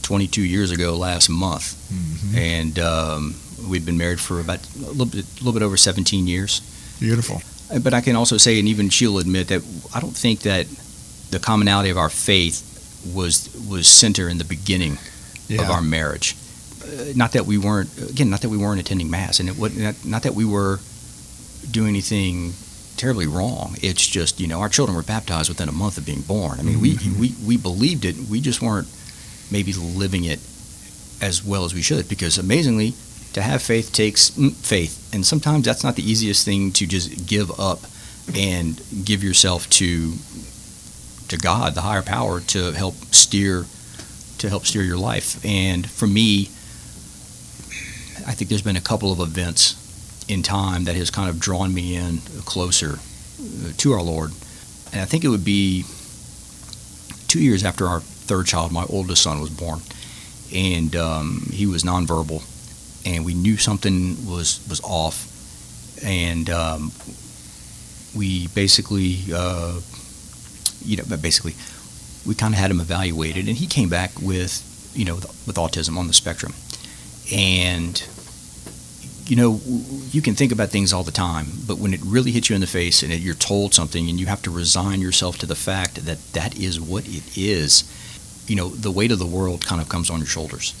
22 0.03 0.41
years 0.41 0.71
ago 0.71 0.95
last 0.97 1.29
month 1.29 1.75
Mm-hmm. 1.89 2.37
and 2.37 2.79
um, 2.79 3.35
We'd 3.67 3.85
been 3.85 3.97
married 3.97 4.19
for 4.19 4.39
about 4.39 4.59
a 4.75 4.87
little 4.91 5.05
bit, 5.05 5.25
a 5.25 5.43
little 5.43 5.53
bit 5.53 5.61
over 5.63 5.77
17 5.77 6.27
years. 6.27 6.61
Beautiful. 6.99 7.41
Uh, 7.71 7.79
But 7.79 7.93
I 7.93 8.01
can 8.01 8.15
also 8.15 8.37
say, 8.37 8.59
and 8.59 8.67
even 8.67 8.89
she'll 8.89 9.19
admit 9.19 9.47
that 9.47 9.61
I 9.93 9.99
don't 9.99 10.15
think 10.17 10.39
that 10.41 10.67
the 11.31 11.39
commonality 11.39 11.89
of 11.91 11.97
our 11.97 12.09
faith 12.09 12.63
was 13.13 13.49
was 13.69 13.87
center 13.87 14.27
in 14.29 14.37
the 14.37 14.43
beginning 14.45 14.97
Yeah. 15.47 15.61
of 15.63 15.69
our 15.69 15.81
marriage. 15.81 16.35
Uh, 16.83 17.13
not 17.15 17.31
that 17.31 17.45
we 17.45 17.57
weren't 17.57 17.89
again, 18.09 18.29
not 18.29 18.41
that 18.41 18.49
we 18.49 18.57
weren't 18.57 18.79
attending 18.81 19.09
mass, 19.09 19.39
and 19.39 19.49
it 19.49 19.57
was 19.57 19.75
not, 19.75 19.95
not 20.05 20.21
that 20.23 20.33
we 20.35 20.45
were 20.45 20.79
doing 21.71 21.89
anything 21.89 22.53
terribly 22.97 23.27
wrong. 23.27 23.75
It's 23.81 24.05
just 24.07 24.39
you 24.39 24.47
know 24.47 24.59
our 24.61 24.69
children 24.69 24.95
were 24.95 25.03
baptized 25.03 25.49
within 25.49 25.69
a 25.69 25.71
month 25.83 25.97
of 25.97 26.05
being 26.05 26.21
born. 26.21 26.59
I 26.59 26.63
mean, 26.63 26.79
we, 26.81 26.97
we 27.19 27.33
we 27.45 27.57
believed 27.57 28.03
it. 28.05 28.15
We 28.29 28.41
just 28.41 28.61
weren't 28.61 28.87
maybe 29.51 29.73
living 29.73 30.25
it 30.25 30.39
as 31.21 31.43
well 31.43 31.63
as 31.65 31.73
we 31.73 31.81
should 31.81 32.07
because 32.09 32.37
amazingly. 32.37 32.93
To 33.33 33.41
have 33.41 33.61
faith 33.61 33.93
takes 33.93 34.29
faith, 34.29 35.13
and 35.13 35.25
sometimes 35.25 35.65
that's 35.65 35.83
not 35.83 35.95
the 35.95 36.03
easiest 36.03 36.43
thing 36.45 36.71
to 36.73 36.87
just 36.87 37.27
give 37.27 37.57
up 37.59 37.81
and 38.35 38.81
give 39.05 39.23
yourself 39.23 39.69
to 39.71 40.13
to 41.27 41.37
God, 41.37 41.75
the 41.75 41.81
higher 41.81 42.01
power, 42.01 42.39
to 42.39 42.71
help 42.71 42.95
steer 43.13 43.65
to 44.39 44.49
help 44.49 44.65
steer 44.65 44.83
your 44.83 44.97
life. 44.97 45.43
And 45.45 45.89
for 45.89 46.07
me, 46.07 46.49
I 48.25 48.33
think 48.33 48.49
there's 48.49 48.61
been 48.61 48.77
a 48.77 48.81
couple 48.81 49.11
of 49.11 49.19
events 49.19 49.75
in 50.27 50.43
time 50.43 50.85
that 50.85 50.95
has 50.95 51.11
kind 51.11 51.29
of 51.29 51.39
drawn 51.39 51.73
me 51.73 51.95
in 51.95 52.19
closer 52.45 52.99
uh, 53.39 53.71
to 53.77 53.91
our 53.93 54.01
Lord. 54.01 54.31
And 54.91 55.01
I 55.01 55.05
think 55.05 55.23
it 55.23 55.27
would 55.27 55.45
be 55.45 55.85
two 57.27 57.41
years 57.41 57.63
after 57.63 57.87
our 57.87 57.99
third 57.99 58.47
child, 58.47 58.71
my 58.71 58.85
oldest 58.89 59.23
son, 59.23 59.39
was 59.39 59.49
born, 59.49 59.81
and 60.53 60.95
um, 60.95 61.47
he 61.51 61.65
was 61.65 61.83
nonverbal, 61.83 62.43
and 63.05 63.25
we 63.25 63.33
knew 63.33 63.57
something 63.57 64.25
was 64.25 64.65
was 64.69 64.81
off, 64.81 65.27
and 66.03 66.49
um, 66.49 66.91
we 68.15 68.47
basically, 68.47 69.19
uh, 69.33 69.79
you 70.83 70.97
know, 70.97 71.03
basically, 71.21 71.55
we 72.25 72.35
kind 72.35 72.53
of 72.53 72.59
had 72.59 72.71
him 72.71 72.79
evaluated, 72.79 73.47
and 73.47 73.57
he 73.57 73.67
came 73.67 73.89
back 73.89 74.11
with, 74.21 74.91
you 74.95 75.05
know, 75.05 75.15
with, 75.15 75.47
with 75.47 75.55
autism 75.55 75.97
on 75.97 76.07
the 76.07 76.13
spectrum, 76.13 76.53
and 77.33 78.03
you 79.29 79.35
know, 79.35 79.61
you 80.11 80.23
can 80.23 80.33
think 80.33 80.51
about 80.51 80.69
things 80.69 80.91
all 80.91 81.03
the 81.03 81.11
time, 81.11 81.45
but 81.67 81.77
when 81.77 81.93
it 81.93 81.99
really 82.03 82.31
hits 82.31 82.49
you 82.49 82.55
in 82.55 82.61
the 82.61 82.67
face 82.67 83.03
and 83.03 83.13
you're 83.13 83.35
told 83.35 83.75
something 83.75 84.09
and 84.09 84.19
you 84.19 84.25
have 84.25 84.41
to 84.41 84.49
resign 84.49 85.01
yourself 85.01 85.37
to 85.37 85.45
the 85.45 85.55
fact 85.55 86.03
that 86.05 86.33
that 86.33 86.57
is 86.57 86.81
what 86.81 87.07
it 87.07 87.37
is, 87.37 87.83
you 88.47 88.55
know, 88.55 88.69
the 88.69 88.89
weight 88.89 89.11
of 89.11 89.19
the 89.19 89.27
world 89.27 89.63
kind 89.63 89.79
of 89.79 89.87
comes 89.87 90.09
on 90.09 90.17
your 90.17 90.27
shoulders. 90.27 90.73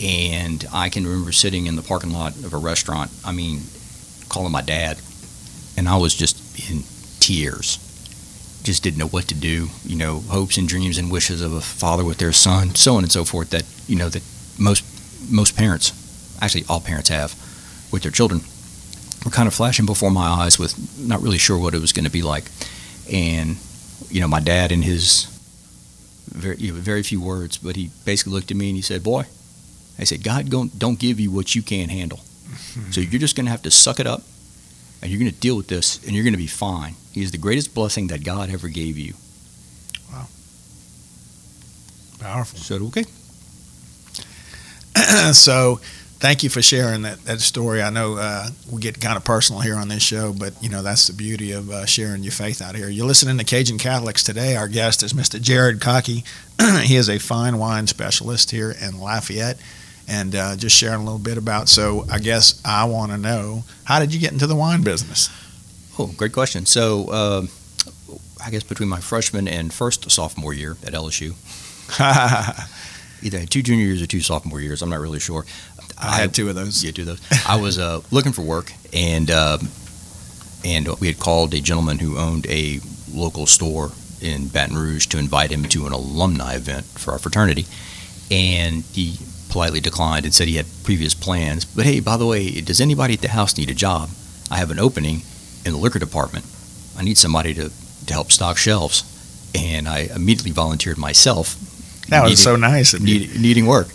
And 0.00 0.64
I 0.72 0.88
can 0.88 1.06
remember 1.06 1.32
sitting 1.32 1.66
in 1.66 1.76
the 1.76 1.82
parking 1.82 2.12
lot 2.12 2.34
of 2.36 2.52
a 2.52 2.56
restaurant, 2.56 3.10
I 3.24 3.32
mean, 3.32 3.60
calling 4.28 4.52
my 4.52 4.62
dad, 4.62 4.98
and 5.76 5.88
I 5.88 5.96
was 5.96 6.14
just 6.14 6.36
in 6.70 6.82
tears. 7.20 7.78
Just 8.62 8.82
didn't 8.82 8.98
know 8.98 9.08
what 9.08 9.28
to 9.28 9.34
do, 9.34 9.68
you 9.84 9.96
know, 9.96 10.20
hopes 10.20 10.56
and 10.56 10.68
dreams 10.68 10.96
and 10.96 11.10
wishes 11.10 11.42
of 11.42 11.52
a 11.52 11.60
father 11.60 12.04
with 12.04 12.18
their 12.18 12.32
son, 12.32 12.74
so 12.74 12.94
on 12.94 13.02
and 13.02 13.12
so 13.12 13.24
forth, 13.24 13.50
that, 13.50 13.64
you 13.86 13.96
know, 13.96 14.08
that 14.08 14.22
most 14.58 14.84
most 15.30 15.56
parents, 15.56 15.92
actually 16.40 16.64
all 16.68 16.80
parents 16.80 17.08
have 17.08 17.34
with 17.92 18.02
their 18.02 18.12
children 18.12 18.40
were 19.24 19.30
kind 19.30 19.46
of 19.46 19.54
flashing 19.54 19.86
before 19.86 20.10
my 20.10 20.26
eyes 20.26 20.58
with 20.58 20.98
not 20.98 21.20
really 21.20 21.38
sure 21.38 21.58
what 21.58 21.74
it 21.74 21.80
was 21.80 21.92
going 21.92 22.04
to 22.04 22.10
be 22.10 22.22
like. 22.22 22.44
And, 23.12 23.56
you 24.10 24.20
know, 24.20 24.28
my 24.28 24.40
dad 24.40 24.72
in 24.72 24.82
his 24.82 25.26
very, 26.28 26.56
you 26.56 26.72
know, 26.72 26.80
very 26.80 27.02
few 27.02 27.20
words, 27.20 27.58
but 27.58 27.76
he 27.76 27.90
basically 28.04 28.32
looked 28.32 28.50
at 28.50 28.56
me 28.56 28.68
and 28.68 28.76
he 28.76 28.82
said, 28.82 29.02
boy, 29.02 29.26
I 29.98 30.04
said, 30.04 30.22
God 30.22 30.50
don't, 30.50 30.78
don't 30.78 30.98
give 30.98 31.20
you 31.20 31.30
what 31.30 31.54
you 31.54 31.62
can't 31.62 31.90
handle. 31.90 32.20
So 32.90 33.00
you're 33.00 33.20
just 33.20 33.36
going 33.36 33.46
to 33.46 33.50
have 33.50 33.62
to 33.62 33.70
suck 33.70 34.00
it 34.00 34.06
up 34.06 34.22
and 35.00 35.10
you're 35.10 35.18
going 35.18 35.30
to 35.30 35.38
deal 35.38 35.56
with 35.56 35.68
this 35.68 36.02
and 36.04 36.14
you're 36.14 36.24
going 36.24 36.34
to 36.34 36.38
be 36.38 36.46
fine. 36.46 36.94
He 37.12 37.22
is 37.22 37.30
the 37.30 37.38
greatest 37.38 37.74
blessing 37.74 38.08
that 38.08 38.24
God 38.24 38.50
ever 38.50 38.68
gave 38.68 38.98
you. 38.98 39.14
Wow. 40.12 40.26
Powerful. 42.20 42.58
So, 42.58 42.76
okay. 42.86 43.04
so 45.32 45.80
thank 46.22 46.44
you 46.44 46.48
for 46.48 46.62
sharing 46.62 47.02
that, 47.02 47.20
that 47.24 47.40
story. 47.40 47.82
I 47.82 47.90
know 47.90 48.16
uh, 48.16 48.48
we 48.70 48.80
get 48.80 49.00
kind 49.00 49.16
of 49.16 49.24
personal 49.24 49.60
here 49.60 49.74
on 49.74 49.88
this 49.88 50.02
show, 50.04 50.32
but 50.32 50.54
you 50.62 50.68
know 50.68 50.82
that's 50.82 51.08
the 51.08 51.12
beauty 51.14 51.50
of 51.50 51.68
uh, 51.68 51.84
sharing 51.84 52.22
your 52.22 52.32
faith 52.32 52.62
out 52.62 52.76
here. 52.76 52.88
You're 52.88 53.06
listening 53.06 53.38
to 53.38 53.44
Cajun 53.44 53.78
Catholics 53.78 54.22
today. 54.22 54.54
Our 54.54 54.68
guest 54.68 55.02
is 55.02 55.12
Mr. 55.12 55.40
Jared 55.40 55.80
Cocky. 55.80 56.24
he 56.82 56.94
is 56.94 57.10
a 57.10 57.18
fine 57.18 57.58
wine 57.58 57.88
specialist 57.88 58.52
here 58.52 58.70
in 58.70 59.00
Lafayette, 59.00 59.58
and 60.08 60.34
uh, 60.34 60.56
just 60.56 60.76
sharing 60.76 61.00
a 61.00 61.04
little 61.04 61.18
bit 61.18 61.38
about. 61.38 61.68
So 61.68 62.04
I 62.10 62.18
guess 62.18 62.60
I 62.64 62.84
want 62.84 63.12
to 63.12 63.18
know 63.18 63.64
how 63.84 64.00
did 64.00 64.12
you 64.12 64.20
get 64.20 64.32
into 64.32 64.46
the 64.46 64.56
wine 64.56 64.82
business? 64.82 65.30
Oh, 65.98 66.06
great 66.16 66.32
question. 66.32 66.66
So, 66.66 67.08
uh, 67.10 67.46
I 68.44 68.50
guess 68.50 68.64
between 68.64 68.88
my 68.88 69.00
freshman 69.00 69.46
and 69.46 69.72
first 69.72 70.10
sophomore 70.10 70.52
year 70.52 70.76
at 70.84 70.94
LSU, 70.94 71.34
either 73.22 73.36
I 73.36 73.40
had 73.40 73.50
two 73.50 73.62
junior 73.62 73.84
years 73.84 74.02
or 74.02 74.06
two 74.06 74.20
sophomore 74.20 74.60
years. 74.60 74.82
I'm 74.82 74.90
not 74.90 75.00
really 75.00 75.20
sure. 75.20 75.44
I 75.98 76.16
had 76.16 76.34
two 76.34 76.48
of 76.48 76.56
those. 76.56 76.82
Yeah, 76.82 76.90
two 76.90 77.02
of 77.02 77.06
those. 77.08 77.20
I 77.46 77.60
was 77.60 77.78
uh, 77.78 78.00
looking 78.10 78.32
for 78.32 78.42
work, 78.42 78.72
and 78.92 79.30
uh, 79.30 79.58
and 80.64 80.88
we 81.00 81.06
had 81.06 81.20
called 81.20 81.54
a 81.54 81.60
gentleman 81.60 81.98
who 81.98 82.18
owned 82.18 82.46
a 82.48 82.80
local 83.12 83.46
store 83.46 83.92
in 84.20 84.48
Baton 84.48 84.76
Rouge 84.76 85.06
to 85.08 85.18
invite 85.18 85.50
him 85.50 85.64
to 85.66 85.86
an 85.86 85.92
alumni 85.92 86.54
event 86.54 86.84
for 86.86 87.12
our 87.12 87.18
fraternity, 87.18 87.66
and 88.30 88.82
he 88.92 89.18
politely 89.52 89.80
declined 89.80 90.24
and 90.24 90.32
said 90.34 90.48
he 90.48 90.56
had 90.56 90.66
previous 90.82 91.12
plans. 91.14 91.64
But 91.66 91.84
hey, 91.84 92.00
by 92.00 92.16
the 92.16 92.26
way, 92.26 92.60
does 92.62 92.80
anybody 92.80 93.14
at 93.14 93.20
the 93.20 93.28
house 93.28 93.56
need 93.58 93.70
a 93.70 93.74
job? 93.74 94.08
I 94.50 94.56
have 94.56 94.70
an 94.70 94.78
opening 94.78 95.22
in 95.64 95.72
the 95.72 95.78
liquor 95.78 95.98
department. 95.98 96.46
I 96.96 97.02
need 97.02 97.18
somebody 97.18 97.52
to, 97.54 97.70
to 98.06 98.12
help 98.12 98.32
stock 98.32 98.56
shelves, 98.56 99.04
and 99.54 99.86
I 99.88 100.08
immediately 100.14 100.52
volunteered 100.52 100.96
myself. 100.98 101.56
That 102.08 102.22
was 102.22 102.30
needing- 102.32 102.42
so 102.42 102.56
nice 102.56 102.98
need, 102.98 103.38
needing 103.38 103.66
work. 103.66 103.88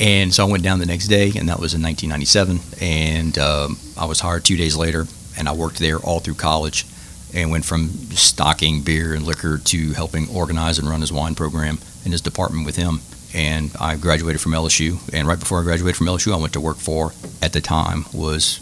And 0.00 0.32
so 0.32 0.46
I 0.46 0.50
went 0.50 0.64
down 0.64 0.78
the 0.78 0.86
next 0.86 1.08
day, 1.08 1.32
and 1.36 1.48
that 1.48 1.60
was 1.60 1.74
in 1.74 1.82
1997. 1.82 2.60
And 2.80 3.38
um, 3.38 3.78
I 3.96 4.06
was 4.06 4.20
hired 4.20 4.44
two 4.44 4.56
days 4.56 4.76
later, 4.76 5.06
and 5.38 5.48
I 5.48 5.52
worked 5.52 5.78
there 5.78 5.98
all 5.98 6.20
through 6.20 6.34
college 6.34 6.86
and 7.34 7.50
went 7.50 7.64
from 7.66 7.88
stocking 8.12 8.82
beer 8.82 9.14
and 9.14 9.24
liquor 9.24 9.58
to 9.58 9.92
helping 9.92 10.28
organize 10.28 10.78
and 10.78 10.88
run 10.88 11.00
his 11.02 11.12
wine 11.12 11.34
program 11.34 11.78
in 12.04 12.12
his 12.12 12.20
department 12.22 12.64
with 12.66 12.76
him. 12.76 13.00
And 13.34 13.70
I 13.80 13.96
graduated 13.96 14.40
from 14.40 14.52
LSU. 14.52 14.98
And 15.12 15.26
right 15.26 15.38
before 15.38 15.60
I 15.60 15.62
graduated 15.62 15.96
from 15.96 16.06
LSU, 16.06 16.32
I 16.32 16.36
went 16.36 16.52
to 16.52 16.60
work 16.60 16.76
for, 16.76 17.12
at 17.40 17.52
the 17.52 17.60
time, 17.60 18.04
was 18.12 18.60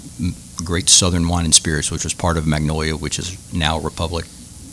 Great 0.65 0.89
Southern 0.89 1.29
Wine 1.29 1.45
and 1.45 1.55
Spirits, 1.55 1.91
which 1.91 2.05
was 2.05 2.15
part 2.15 2.37
of 2.37 2.47
Magnolia, 2.47 2.97
which 2.97 3.19
is 3.19 3.53
now 3.53 3.79
Republic 3.79 4.27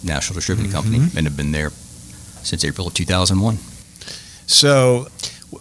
National 0.03 0.35
Distributing 0.35 0.71
Company, 0.71 0.97
and 1.15 1.25
have 1.25 1.35
been 1.35 1.51
there 1.51 1.71
since 1.71 2.63
April 2.63 2.87
of 2.87 2.93
2001. 2.93 3.57
So 4.45 5.07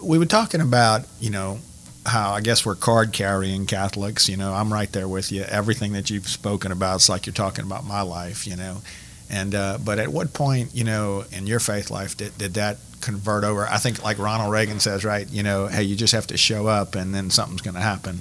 we 0.03 0.19
were 0.19 0.27
talking 0.27 0.61
about, 0.61 1.07
you 1.21 1.31
know, 1.31 1.59
how 2.05 2.33
I 2.33 2.41
guess 2.41 2.65
we're 2.65 2.77
card 2.77 3.13
carrying 3.13 3.67
Catholics. 3.67 4.29
You 4.29 4.37
know, 4.37 4.53
I'm 4.53 4.73
right 4.73 4.91
there 4.93 5.09
with 5.09 5.33
you. 5.33 5.43
Everything 5.43 5.93
that 5.93 6.11
you've 6.11 6.29
spoken 6.29 6.71
about, 6.73 6.97
it's 6.97 7.09
like 7.09 7.27
you're 7.27 7.35
talking 7.35 7.65
about 7.65 7.85
my 7.85 8.03
life. 8.03 8.47
You 8.47 8.57
know, 8.57 8.83
and 9.29 9.55
uh, 9.55 9.79
but 9.85 9.99
at 9.99 10.09
what 10.09 10.33
point, 10.33 10.75
you 10.75 10.85
know, 10.85 11.25
in 11.33 11.47
your 11.47 11.61
faith 11.61 11.91
life, 11.91 12.17
did, 12.17 12.37
did 12.39 12.55
that 12.55 12.79
convert 13.01 13.45
over? 13.45 13.67
I 13.67 13.79
think 13.79 14.03
like 14.03 14.19
Ronald 14.19 14.53
Reagan 14.53 14.81
says, 14.81 15.05
right? 15.05 15.29
You 15.31 15.43
know, 15.43 15.67
hey, 15.67 15.83
you 15.83 15.97
just 15.97 16.13
have 16.13 16.27
to 16.29 16.37
show 16.37 16.67
up, 16.67 16.95
and 16.95 17.15
then 17.15 17.31
something's 17.31 17.63
going 17.63 17.75
to 17.75 17.81
happen. 17.81 18.21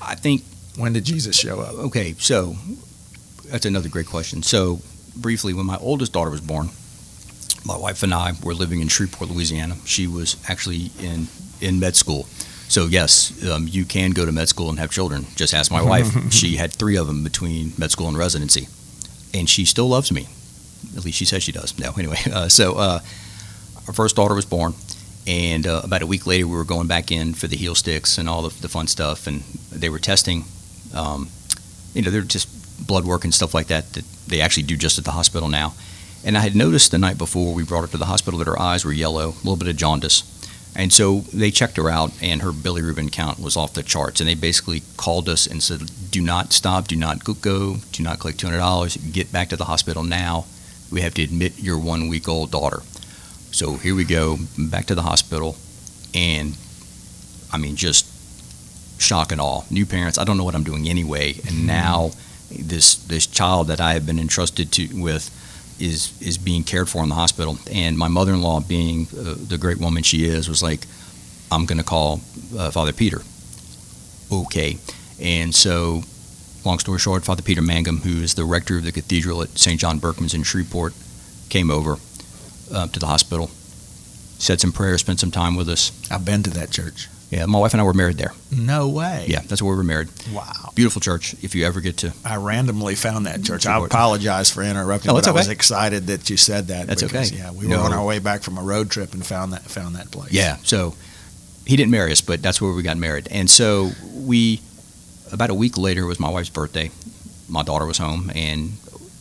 I 0.00 0.14
think 0.14 0.42
When 0.76 0.92
did 0.92 1.04
Jesus 1.04 1.36
show 1.36 1.60
up? 1.60 1.74
Okay, 1.74 2.14
so 2.18 2.54
that's 3.46 3.66
another 3.66 3.88
great 3.88 4.06
question. 4.06 4.42
So, 4.42 4.80
briefly, 5.16 5.52
when 5.52 5.66
my 5.66 5.76
oldest 5.78 6.12
daughter 6.12 6.30
was 6.30 6.40
born, 6.40 6.68
my 7.64 7.76
wife 7.76 8.02
and 8.02 8.14
I 8.14 8.32
were 8.42 8.54
living 8.54 8.80
in 8.80 8.88
Shreveport, 8.88 9.30
Louisiana. 9.30 9.76
She 9.84 10.06
was 10.06 10.36
actually 10.48 10.90
in, 11.00 11.26
in 11.60 11.80
med 11.80 11.96
school. 11.96 12.24
So, 12.68 12.86
yes, 12.86 13.32
um, 13.50 13.66
you 13.66 13.84
can 13.84 14.12
go 14.12 14.24
to 14.24 14.30
med 14.32 14.48
school 14.48 14.68
and 14.70 14.78
have 14.78 14.90
children. 14.90 15.26
Just 15.34 15.52
ask 15.54 15.72
my 15.72 15.82
wife. 15.82 16.32
she 16.32 16.56
had 16.56 16.72
three 16.72 16.96
of 16.96 17.06
them 17.06 17.24
between 17.24 17.72
med 17.76 17.90
school 17.90 18.08
and 18.08 18.16
residency. 18.16 18.68
And 19.34 19.48
she 19.48 19.64
still 19.64 19.88
loves 19.88 20.12
me. 20.12 20.28
At 20.96 21.04
least 21.04 21.18
she 21.18 21.24
says 21.24 21.42
she 21.42 21.52
does. 21.52 21.78
No, 21.78 21.92
anyway. 21.98 22.18
Uh, 22.32 22.48
so, 22.48 22.74
uh, 22.74 23.00
our 23.88 23.94
first 23.94 24.16
daughter 24.16 24.34
was 24.34 24.46
born. 24.46 24.74
And 25.26 25.66
uh, 25.66 25.82
about 25.84 26.02
a 26.02 26.06
week 26.06 26.26
later, 26.26 26.46
we 26.46 26.54
were 26.54 26.64
going 26.64 26.86
back 26.86 27.10
in 27.10 27.34
for 27.34 27.48
the 27.48 27.56
heel 27.56 27.74
sticks 27.74 28.16
and 28.16 28.28
all 28.28 28.42
the, 28.42 28.60
the 28.60 28.68
fun 28.68 28.86
stuff. 28.86 29.26
And 29.26 29.40
they 29.72 29.88
were 29.88 29.98
testing 29.98 30.44
um, 30.94 31.28
you 31.94 32.02
know, 32.02 32.10
they're 32.10 32.22
just 32.22 32.86
blood 32.86 33.04
work 33.04 33.24
and 33.24 33.34
stuff 33.34 33.54
like 33.54 33.66
that 33.68 33.92
that 33.94 34.04
they 34.26 34.40
actually 34.40 34.62
do 34.62 34.76
just 34.76 34.98
at 34.98 35.04
the 35.04 35.12
hospital 35.12 35.48
now. 35.48 35.74
And 36.24 36.36
I 36.36 36.40
had 36.40 36.54
noticed 36.54 36.90
the 36.90 36.98
night 36.98 37.18
before 37.18 37.54
we 37.54 37.62
brought 37.62 37.82
her 37.82 37.86
to 37.88 37.96
the 37.96 38.06
hospital 38.06 38.38
that 38.38 38.46
her 38.46 38.60
eyes 38.60 38.84
were 38.84 38.92
yellow, 38.92 39.28
a 39.28 39.38
little 39.38 39.56
bit 39.56 39.68
of 39.68 39.76
jaundice. 39.76 40.34
And 40.76 40.92
so 40.92 41.20
they 41.32 41.50
checked 41.50 41.76
her 41.76 41.90
out, 41.90 42.12
and 42.22 42.42
her 42.42 42.52
bilirubin 42.52 43.10
count 43.10 43.40
was 43.40 43.56
off 43.56 43.74
the 43.74 43.82
charts. 43.82 44.20
And 44.20 44.28
they 44.28 44.34
basically 44.34 44.82
called 44.96 45.28
us 45.28 45.46
and 45.46 45.62
said, 45.62 45.90
"Do 46.10 46.20
not 46.20 46.52
stop, 46.52 46.86
do 46.86 46.94
not 46.94 47.24
go, 47.24 47.76
do 47.90 48.02
not 48.02 48.20
collect 48.20 48.38
two 48.38 48.46
hundred 48.46 48.58
dollars. 48.58 48.96
Get 48.96 49.32
back 49.32 49.48
to 49.48 49.56
the 49.56 49.64
hospital 49.64 50.04
now. 50.04 50.44
We 50.90 51.00
have 51.00 51.14
to 51.14 51.22
admit 51.22 51.58
your 51.58 51.78
one 51.78 52.08
week 52.08 52.28
old 52.28 52.50
daughter." 52.50 52.82
So 53.50 53.74
here 53.76 53.94
we 53.94 54.04
go, 54.04 54.38
back 54.58 54.86
to 54.86 54.94
the 54.94 55.02
hospital, 55.02 55.56
and 56.14 56.56
I 57.52 57.58
mean, 57.58 57.76
just 57.76 58.06
shock 59.00 59.32
and 59.32 59.40
awe. 59.40 59.62
New 59.70 59.86
parents, 59.86 60.18
I 60.18 60.24
don't 60.24 60.36
know 60.36 60.44
what 60.44 60.54
I'm 60.54 60.64
doing 60.64 60.88
anyway, 60.88 61.34
and 61.46 61.66
now 61.66 62.10
this 62.50 62.96
this 62.96 63.26
child 63.26 63.68
that 63.68 63.80
I 63.80 63.94
have 63.94 64.06
been 64.06 64.18
entrusted 64.18 64.72
to 64.72 64.88
with 65.02 65.30
is 65.80 66.20
is 66.20 66.38
being 66.38 66.64
cared 66.64 66.88
for 66.88 67.02
in 67.02 67.08
the 67.08 67.14
hospital. 67.14 67.58
And 67.70 67.96
my 67.96 68.08
mother-in-law, 68.08 68.60
being 68.60 69.06
uh, 69.18 69.34
the 69.36 69.58
great 69.58 69.78
woman 69.78 70.02
she 70.02 70.24
is, 70.24 70.48
was 70.48 70.62
like, 70.62 70.86
"I'm 71.50 71.66
going 71.66 71.78
to 71.78 71.84
call 71.84 72.20
uh, 72.56 72.70
Father 72.70 72.92
Peter." 72.92 73.22
Okay, 74.30 74.78
and 75.20 75.54
so, 75.54 76.02
long 76.64 76.78
story 76.78 76.98
short, 76.98 77.24
Father 77.24 77.42
Peter 77.42 77.62
Mangum, 77.62 77.98
who 77.98 78.22
is 78.22 78.34
the 78.34 78.44
rector 78.44 78.76
of 78.78 78.84
the 78.84 78.92
cathedral 78.92 79.42
at 79.42 79.58
St. 79.58 79.80
John 79.80 79.98
Berchmans 80.00 80.34
in 80.34 80.42
Shreveport, 80.42 80.92
came 81.48 81.70
over 81.70 81.96
uh, 82.72 82.86
to 82.88 82.98
the 83.00 83.06
hospital, 83.06 83.48
said 84.38 84.60
some 84.60 84.72
prayers, 84.72 85.00
spent 85.00 85.20
some 85.20 85.30
time 85.30 85.56
with 85.56 85.68
us. 85.68 85.92
I've 86.10 86.24
been 86.24 86.42
to 86.44 86.50
that 86.50 86.70
church. 86.70 87.08
Yeah, 87.30 87.44
my 87.44 87.58
wife 87.58 87.74
and 87.74 87.80
I 87.82 87.84
were 87.84 87.92
married 87.92 88.16
there. 88.16 88.32
No 88.50 88.88
way. 88.88 89.26
Yeah, 89.28 89.40
that's 89.40 89.60
where 89.60 89.70
we 89.72 89.76
were 89.76 89.84
married. 89.84 90.08
Wow. 90.32 90.72
Beautiful 90.74 91.02
church. 91.02 91.34
If 91.42 91.54
you 91.54 91.66
ever 91.66 91.80
get 91.82 91.98
to, 91.98 92.14
I 92.24 92.36
randomly 92.36 92.94
found 92.94 93.26
that 93.26 93.42
church. 93.42 93.66
I 93.66 93.84
apologize 93.84 94.50
for 94.50 94.62
interrupting, 94.62 95.08
No, 95.08 95.12
but 95.12 95.18
it's 95.18 95.28
I 95.28 95.32
was 95.32 95.48
excited 95.48 96.06
that 96.06 96.30
you 96.30 96.38
said 96.38 96.68
that. 96.68 96.86
That's 96.86 97.02
because, 97.02 97.30
okay. 97.30 97.42
Yeah, 97.42 97.50
we 97.52 97.66
No. 97.66 97.78
were 97.80 97.84
on 97.84 97.92
our 97.92 98.02
way 98.04 98.18
back 98.18 98.42
from 98.42 98.56
a 98.56 98.62
road 98.62 98.90
trip 98.90 99.12
and 99.12 99.26
found 99.26 99.52
that 99.52 99.62
found 99.62 99.96
that 99.96 100.10
place. 100.10 100.32
yeah. 100.32 100.56
So 100.62 100.94
he 101.66 101.76
didn't 101.76 101.90
marry 101.90 102.12
us, 102.12 102.22
but 102.22 102.40
that's 102.40 102.62
where 102.62 102.72
we 102.72 102.82
got 102.82 102.96
married. 102.96 103.28
And 103.30 103.50
so 103.50 103.90
we, 104.14 104.62
about 105.30 105.50
a 105.50 105.54
week 105.54 105.76
later, 105.76 106.06
was 106.06 106.18
my 106.18 106.30
wife's 106.30 106.48
birthday. 106.48 106.90
My 107.46 107.62
daughter 107.62 107.84
was 107.84 107.98
home, 107.98 108.32
and 108.34 108.72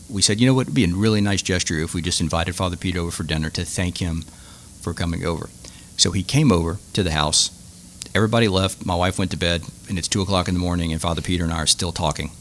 we 0.09 0.21
said, 0.21 0.39
you 0.39 0.47
know 0.47 0.53
what, 0.53 0.63
it'd 0.63 0.73
be 0.73 0.85
a 0.85 0.87
really 0.87 1.21
nice 1.21 1.41
gesture 1.41 1.79
if 1.79 1.93
we 1.93 2.01
just 2.01 2.21
invited 2.21 2.55
Father 2.55 2.77
Pete 2.77 2.97
over 2.97 3.11
for 3.11 3.23
dinner 3.23 3.49
to 3.51 3.65
thank 3.65 3.97
him 3.97 4.21
for 4.81 4.93
coming 4.93 5.25
over. 5.25 5.49
So 5.97 6.11
he 6.11 6.23
came 6.23 6.51
over 6.51 6.77
to 6.93 7.03
the 7.03 7.11
house. 7.11 7.51
Everybody 8.15 8.47
left. 8.47 8.85
My 8.85 8.95
wife 8.95 9.19
went 9.19 9.31
to 9.31 9.37
bed, 9.37 9.63
and 9.89 9.97
it's 9.97 10.07
two 10.07 10.21
o'clock 10.21 10.47
in 10.47 10.53
the 10.53 10.59
morning, 10.59 10.91
and 10.91 11.01
Father 11.01 11.21
Peter 11.21 11.43
and 11.43 11.53
I 11.53 11.57
are 11.57 11.67
still 11.67 11.91
talking. 11.91 12.31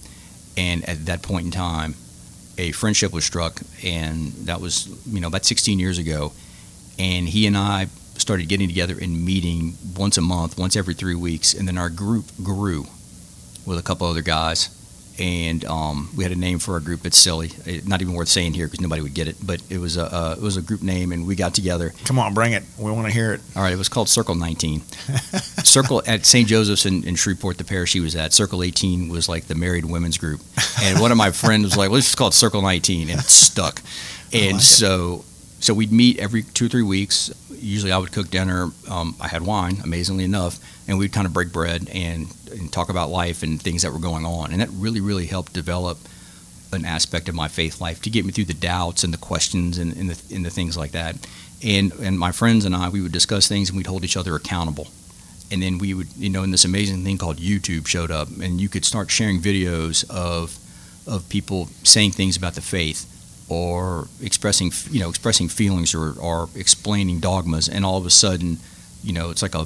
And 0.57 0.89
at 0.89 1.07
that 1.07 1.23
point 1.23 1.47
in 1.47 1.51
time, 1.51 1.95
a 2.59 2.73
friendship 2.73 3.13
was 3.13 3.25
struck, 3.25 3.61
and 3.85 4.33
that 4.47 4.61
was, 4.61 4.87
you 5.07 5.21
know, 5.21 5.29
about 5.29 5.45
16 5.45 5.79
years 5.79 5.99
ago. 5.99 6.33
And 6.99 7.29
he 7.29 7.47
and 7.47 7.57
I 7.57 7.89
started 8.17 8.49
getting 8.49 8.69
together 8.69 8.97
and 9.01 9.25
meeting 9.25 9.75
once 9.97 10.17
a 10.17 10.23
month, 10.23 10.59
once 10.59 10.77
every 10.77 10.95
three 10.95 11.15
weeks, 11.15 11.53
and 11.53 11.69
then 11.69 11.77
our 11.77 11.91
group 11.91 12.27
grew 12.43 12.87
with 13.67 13.79
a 13.79 13.83
couple 13.83 14.07
other 14.07 14.23
guys. 14.23 14.71
And 15.19 15.65
um, 15.65 16.11
we 16.17 16.25
had 16.25 16.33
a 16.33 16.37
name 16.37 16.59
for 16.59 16.75
our 16.75 16.81
group. 16.81 17.07
It's 17.07 17.17
silly, 17.17 17.51
It- 17.65 17.87
not 17.89 18.03
even 18.03 18.15
worth 18.15 18.29
saying 18.29 18.53
here 18.55 18.67
because 18.67 18.81
nobody 18.81 19.01
would 19.03 19.15
get 19.15 19.29
it. 19.29 19.37
But 19.45 19.63
it 19.71 19.79
was 19.79 19.97
a 19.97 20.05
uh, 20.15 20.35
it 20.37 20.43
was 20.43 20.57
a 20.57 20.63
group 20.63 20.83
name, 20.83 21.13
and 21.13 21.27
we 21.27 21.35
got 21.37 21.55
together. 21.55 21.95
Come 22.05 22.19
on, 22.19 22.35
bring 22.35 22.53
it. 22.53 22.63
We 22.79 22.91
want 22.91 23.07
to 23.07 23.13
hear 23.13 23.33
it. 23.33 23.41
All 23.57 23.63
right, 23.63 23.73
it 23.73 23.79
was 23.79 23.89
called 23.89 24.09
Circle 24.09 24.35
19. 24.35 24.83
Circle 25.65 26.03
at 26.07 26.27
St. 26.27 26.47
Joseph's 26.49 26.87
in, 26.87 27.05
in 27.05 27.15
Shreveport, 27.15 27.59
the 27.59 27.65
parish 27.65 27.93
he 27.93 28.01
was 28.01 28.15
at. 28.17 28.33
Circle 28.33 28.63
18 28.63 29.09
was 29.09 29.29
like 29.29 29.47
the 29.47 29.55
married 29.55 29.85
women's 29.85 30.19
group, 30.19 30.41
and 30.83 31.01
one 31.01 31.11
of 31.13 31.17
my 31.17 31.31
friends 31.31 31.65
was 31.65 31.77
like, 31.77 31.91
"Let's 31.91 32.07
just 32.07 32.17
call 32.17 32.29
it 32.29 32.35
Circle 32.35 32.63
19," 32.63 33.11
and 33.11 33.21
it 33.21 33.25
stuck. 33.25 33.81
And 34.33 34.53
like 34.55 34.61
it. 34.61 34.63
So, 35.67 35.75
we'd 35.75 35.91
meet 35.91 36.21
every 36.21 36.45
two 36.45 36.67
or 36.67 36.69
three 36.69 36.85
weeks. 36.85 37.33
Usually, 37.51 37.91
I 37.91 37.99
would 37.99 38.13
cook 38.13 38.31
dinner. 38.31 38.71
Um, 38.89 39.17
I 39.21 39.27
had 39.27 39.43
wine, 39.43 39.79
amazingly 39.83 40.23
enough, 40.23 40.61
and 40.87 40.97
we'd 40.97 41.13
kind 41.13 41.27
of 41.27 41.33
break 41.33 41.53
bread 41.53 41.89
and, 41.93 42.33
and 42.53 42.73
talk 42.73 42.89
about 42.89 43.11
life 43.11 43.43
and 43.43 43.61
things 43.61 43.83
that 43.83 43.93
were 43.93 43.99
going 43.99 44.25
on, 44.25 44.53
and 44.53 44.61
that 44.61 44.69
really, 44.71 45.01
really 45.01 45.27
helped 45.27 45.53
develop 45.53 45.99
an 46.73 46.85
aspect 46.85 47.29
of 47.29 47.35
my 47.35 47.49
faith 47.49 47.81
life 47.81 48.01
to 48.03 48.11
get 48.11 48.25
me 48.25 48.31
through 48.31 48.45
the 48.45 48.55
doubts 48.55 49.03
and 49.03 49.13
the 49.13 49.19
questions 49.19 49.77
and, 49.79 49.97
and, 49.97 50.09
the, 50.11 50.35
and 50.35 50.45
the 50.45 50.51
things 50.51 50.77
like 50.77 50.93
that. 50.93 51.17
And 51.65 51.93
and 51.95 52.17
my 52.17 52.31
friends 52.31 52.65
and 52.65 52.77
I, 52.77 52.89
we 52.89 53.01
would 53.01 53.13
discuss 53.13 53.49
things 53.49 53.69
and 53.69 53.77
we'd 53.77 53.89
hold 53.89 54.05
each 54.05 54.17
other 54.17 54.37
accountable. 54.37 54.87
And 55.51 55.61
then 55.63 55.79
we 55.79 55.95
would, 55.95 56.09
you 56.17 56.29
know, 56.29 56.45
and 56.45 56.53
this 56.53 56.65
amazing 56.65 57.03
thing 57.03 57.19
called 57.19 57.39
YouTube 57.39 57.89
showed 57.89 58.13
up, 58.13 58.29
and 58.41 58.61
you 58.61 58.69
could 58.69 58.85
start 58.85 59.11
sharing 59.11 59.41
videos 59.41 60.09
of 60.09 60.59
of 61.09 61.29
people 61.29 61.67
saying 61.83 62.13
things 62.13 62.37
about 62.37 62.55
the 62.55 62.61
faith 62.61 63.16
or 63.49 64.09
expressing, 64.21 64.73
you 64.91 65.01
know, 65.01 65.09
expressing 65.09 65.49
feelings 65.49 65.95
or, 65.95 66.13
or 66.21 66.49
explaining 66.57 67.21
dogmas, 67.21 67.69
and 67.69 67.85
all 67.85 67.97
of 67.99 68.07
a 68.07 68.11
sudden, 68.11 68.59
you 69.05 69.13
know, 69.13 69.31
it's 69.31 69.43
like 69.43 69.55
a 69.55 69.65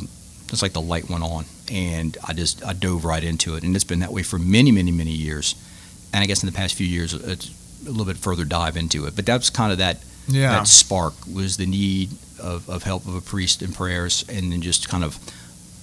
it's 0.53 0.63
like 0.63 0.73
the 0.73 0.81
light 0.81 1.09
went 1.09 1.23
on, 1.23 1.45
and 1.71 2.17
I 2.27 2.33
just 2.33 2.65
I 2.65 2.73
dove 2.73 3.05
right 3.05 3.23
into 3.25 3.55
it, 3.57 3.63
and 3.63 3.75
it's 3.75 3.85
been 3.85 4.01
that 4.01 4.13
way 4.13 4.23
for 4.23 4.39
many, 4.39 4.71
many, 4.73 4.91
many 4.91 5.13
years. 5.13 5.55
And 6.13 6.23
I 6.23 6.27
guess 6.27 6.43
in 6.43 6.49
the 6.49 6.53
past 6.57 6.75
few 6.75 6.87
years, 6.87 7.15
it's 7.15 7.51
a 7.87 7.91
little 7.91 8.05
bit 8.05 8.17
further 8.17 8.45
dive 8.45 8.77
into 8.77 9.07
it. 9.07 9.15
But 9.17 9.27
that's 9.27 9.49
kind 9.49 9.71
of 9.73 9.79
that 9.79 9.99
Yeah. 10.29 10.51
that 10.53 10.67
spark 10.69 11.15
was 11.33 11.57
the 11.57 11.67
need 11.67 12.11
of, 12.43 12.69
of 12.69 12.83
help 12.83 13.07
of 13.07 13.15
a 13.15 13.21
priest 13.21 13.63
in 13.63 13.73
prayers, 13.73 14.25
and 14.29 14.53
then 14.53 14.61
just 14.61 14.89
kind 14.89 15.05
of, 15.05 15.19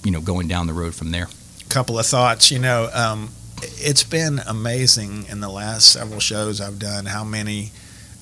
you 0.04 0.10
know, 0.10 0.20
going 0.20 0.46
down 0.48 0.66
the 0.66 0.74
road 0.74 0.94
from 0.94 1.10
there. 1.12 1.28
couple 1.70 1.98
of 1.98 2.06
thoughts. 2.06 2.50
You 2.50 2.58
know, 2.58 2.90
um, 2.94 3.30
it's 3.78 4.04
been 4.04 4.40
amazing 4.46 5.24
in 5.28 5.40
the 5.40 5.48
last 5.50 5.90
several 5.92 6.20
shows 6.20 6.60
I've 6.60 6.78
done 6.78 7.06
how 7.06 7.24
many 7.24 7.72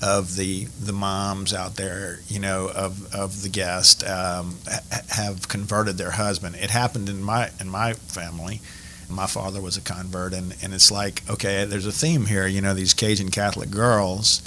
of 0.03 0.37
the 0.37 0.67
the 0.81 0.93
moms 0.93 1.55
out 1.55 1.77
there, 1.77 2.21
you 2.29 2.39
know, 2.39 2.71
of 2.75 3.15
of 3.15 3.43
the 3.43 3.49
guest 3.49 4.05
um, 4.05 4.59
ha- 4.69 5.01
have 5.11 5.49
converted 5.49 5.97
their 5.97 6.13
husband. 6.13 6.57
It 6.57 6.71
happened 6.71 7.09
in 7.09 7.23
my 7.23 7.51
in 7.61 7.69
my 7.69 7.95
family. 7.95 8.61
My 9.09 9.27
father 9.27 9.61
was 9.61 9.77
a 9.77 9.81
convert, 9.81 10.35
and, 10.35 10.57
and 10.61 10.75
it's 10.75 10.91
like, 10.91 11.23
okay, 11.31 11.65
there's 11.65 11.87
a 11.87 11.93
theme 11.93 12.27
here. 12.27 12.45
You 12.49 12.61
know, 12.61 12.75
these 12.75 12.93
Cajun 12.93 13.31
Catholic 13.31 13.71
girls 13.71 14.43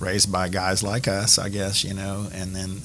raised 0.00 0.32
by 0.32 0.48
guys 0.48 0.82
like 0.82 1.06
us, 1.06 1.38
I 1.38 1.50
guess, 1.50 1.84
you 1.84 1.92
know, 1.92 2.28
and 2.32 2.56
then 2.56 2.80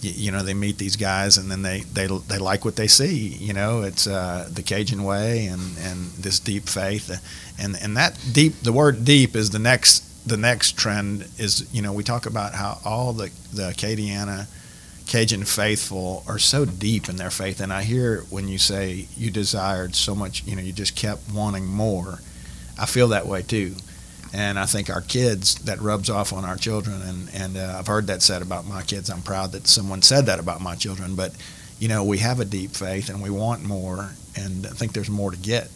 you, 0.00 0.32
know 0.32 0.42
they 0.42 0.54
meet 0.54 0.78
these 0.78 0.96
guys 0.96 1.38
and 1.38 1.50
then 1.50 1.62
they, 1.62 1.80
they 1.80 2.06
they 2.06 2.38
like 2.38 2.64
what 2.64 2.76
they 2.76 2.86
see 2.86 3.14
you 3.14 3.54
know 3.54 3.80
it's 3.82 4.06
uh, 4.06 4.46
the 4.52 4.62
Cajun 4.62 5.02
way 5.02 5.46
and, 5.46 5.62
and 5.78 6.10
this 6.10 6.38
deep 6.38 6.68
faith 6.68 7.10
and 7.58 7.74
and 7.80 7.96
that 7.96 8.18
deep 8.32 8.60
the 8.60 8.72
word 8.72 9.04
deep 9.04 9.34
is 9.34 9.48
the 9.50 9.58
next 9.58 10.04
the 10.26 10.36
next 10.36 10.76
trend 10.76 11.22
is 11.38 11.68
you 11.72 11.82
know 11.82 11.92
we 11.92 12.02
talk 12.02 12.26
about 12.26 12.54
how 12.54 12.78
all 12.84 13.12
the 13.12 13.30
the 13.52 13.70
Acadiana 13.70 14.46
Cajun 15.06 15.44
faithful 15.44 16.24
are 16.26 16.38
so 16.38 16.64
deep 16.64 17.10
in 17.10 17.16
their 17.16 17.30
faith. 17.30 17.60
And 17.60 17.72
I 17.72 17.82
hear 17.82 18.22
when 18.30 18.48
you 18.48 18.56
say 18.56 19.06
you 19.16 19.30
desired 19.30 19.94
so 19.94 20.14
much 20.14 20.44
you 20.44 20.56
know 20.56 20.62
you 20.62 20.72
just 20.72 20.96
kept 20.96 21.30
wanting 21.32 21.66
more 21.66 22.20
I 22.78 22.86
feel 22.86 23.08
that 23.08 23.26
way 23.26 23.42
too. 23.42 23.74
And 24.32 24.58
I 24.58 24.66
think 24.66 24.90
our 24.90 25.00
kids 25.00 25.54
that 25.66 25.80
rubs 25.80 26.10
off 26.10 26.32
on 26.32 26.44
our 26.44 26.56
children. 26.56 27.02
And 27.02 27.30
and 27.34 27.56
uh, 27.56 27.76
I've 27.78 27.86
heard 27.86 28.06
that 28.08 28.22
said 28.22 28.42
about 28.42 28.66
my 28.66 28.82
kids. 28.82 29.10
I'm 29.10 29.22
proud 29.22 29.52
that 29.52 29.66
someone 29.66 30.02
said 30.02 30.26
that 30.26 30.40
about 30.40 30.60
my 30.60 30.74
children. 30.74 31.14
But 31.14 31.34
you 31.78 31.88
know 31.88 32.02
we 32.02 32.18
have 32.18 32.40
a 32.40 32.44
deep 32.44 32.70
faith 32.70 33.10
and 33.10 33.22
we 33.22 33.30
want 33.30 33.62
more. 33.62 34.12
And 34.36 34.66
I 34.66 34.70
think 34.70 34.92
there's 34.92 35.10
more 35.10 35.30
to 35.30 35.36
get 35.36 35.68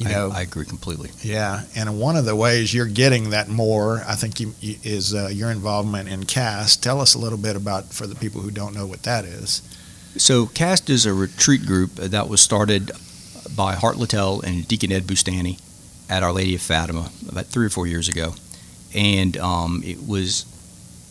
you 0.00 0.08
I- 0.08 0.12
know 0.12 0.30
I, 0.32 0.42
agree 0.42 0.64
completely. 0.64 1.10
yeah 1.22 1.62
and 1.76 1.98
one 1.98 2.16
of 2.16 2.24
the 2.24 2.36
ways 2.36 2.72
you're 2.72 2.86
getting 2.86 3.30
that 3.30 3.48
more 3.48 4.02
I 4.06 4.14
think 4.14 4.40
you, 4.40 4.54
you, 4.60 4.76
is 4.82 5.14
uh, 5.14 5.28
your 5.32 5.50
involvement 5.50 6.08
in 6.08 6.24
CAST 6.24 6.82
tell 6.82 7.00
us 7.00 7.14
a 7.14 7.18
little 7.18 7.38
bit 7.38 7.56
about 7.56 7.86
for 7.92 8.06
the 8.06 8.14
people 8.14 8.40
who 8.40 8.50
don't 8.50 8.74
know 8.74 8.86
what 8.86 9.02
that 9.04 9.24
is 9.24 9.62
So, 10.16 10.46
CAST 10.46 10.90
is 10.90 11.06
a 11.06 11.12
retreat 11.14 11.64
group 11.66 11.94
that 11.96 12.28
was 12.28 12.40
started 12.40 12.90
by 13.54 13.74
Hart 13.74 13.96
Littell 13.96 14.40
and 14.40 14.66
Deacon 14.66 14.90
Ed 14.92 15.06
Bustani 15.06 15.58
at 16.08 16.22
Our 16.22 16.32
Lady 16.32 16.54
of 16.54 16.62
Fatima 16.62 17.10
about 17.28 17.46
three 17.46 17.66
or 17.66 17.70
four 17.70 17.86
years 17.86 18.08
ago. 18.08 18.34
And 18.94 19.36
um, 19.36 19.82
it 19.84 20.06
was 20.08 20.44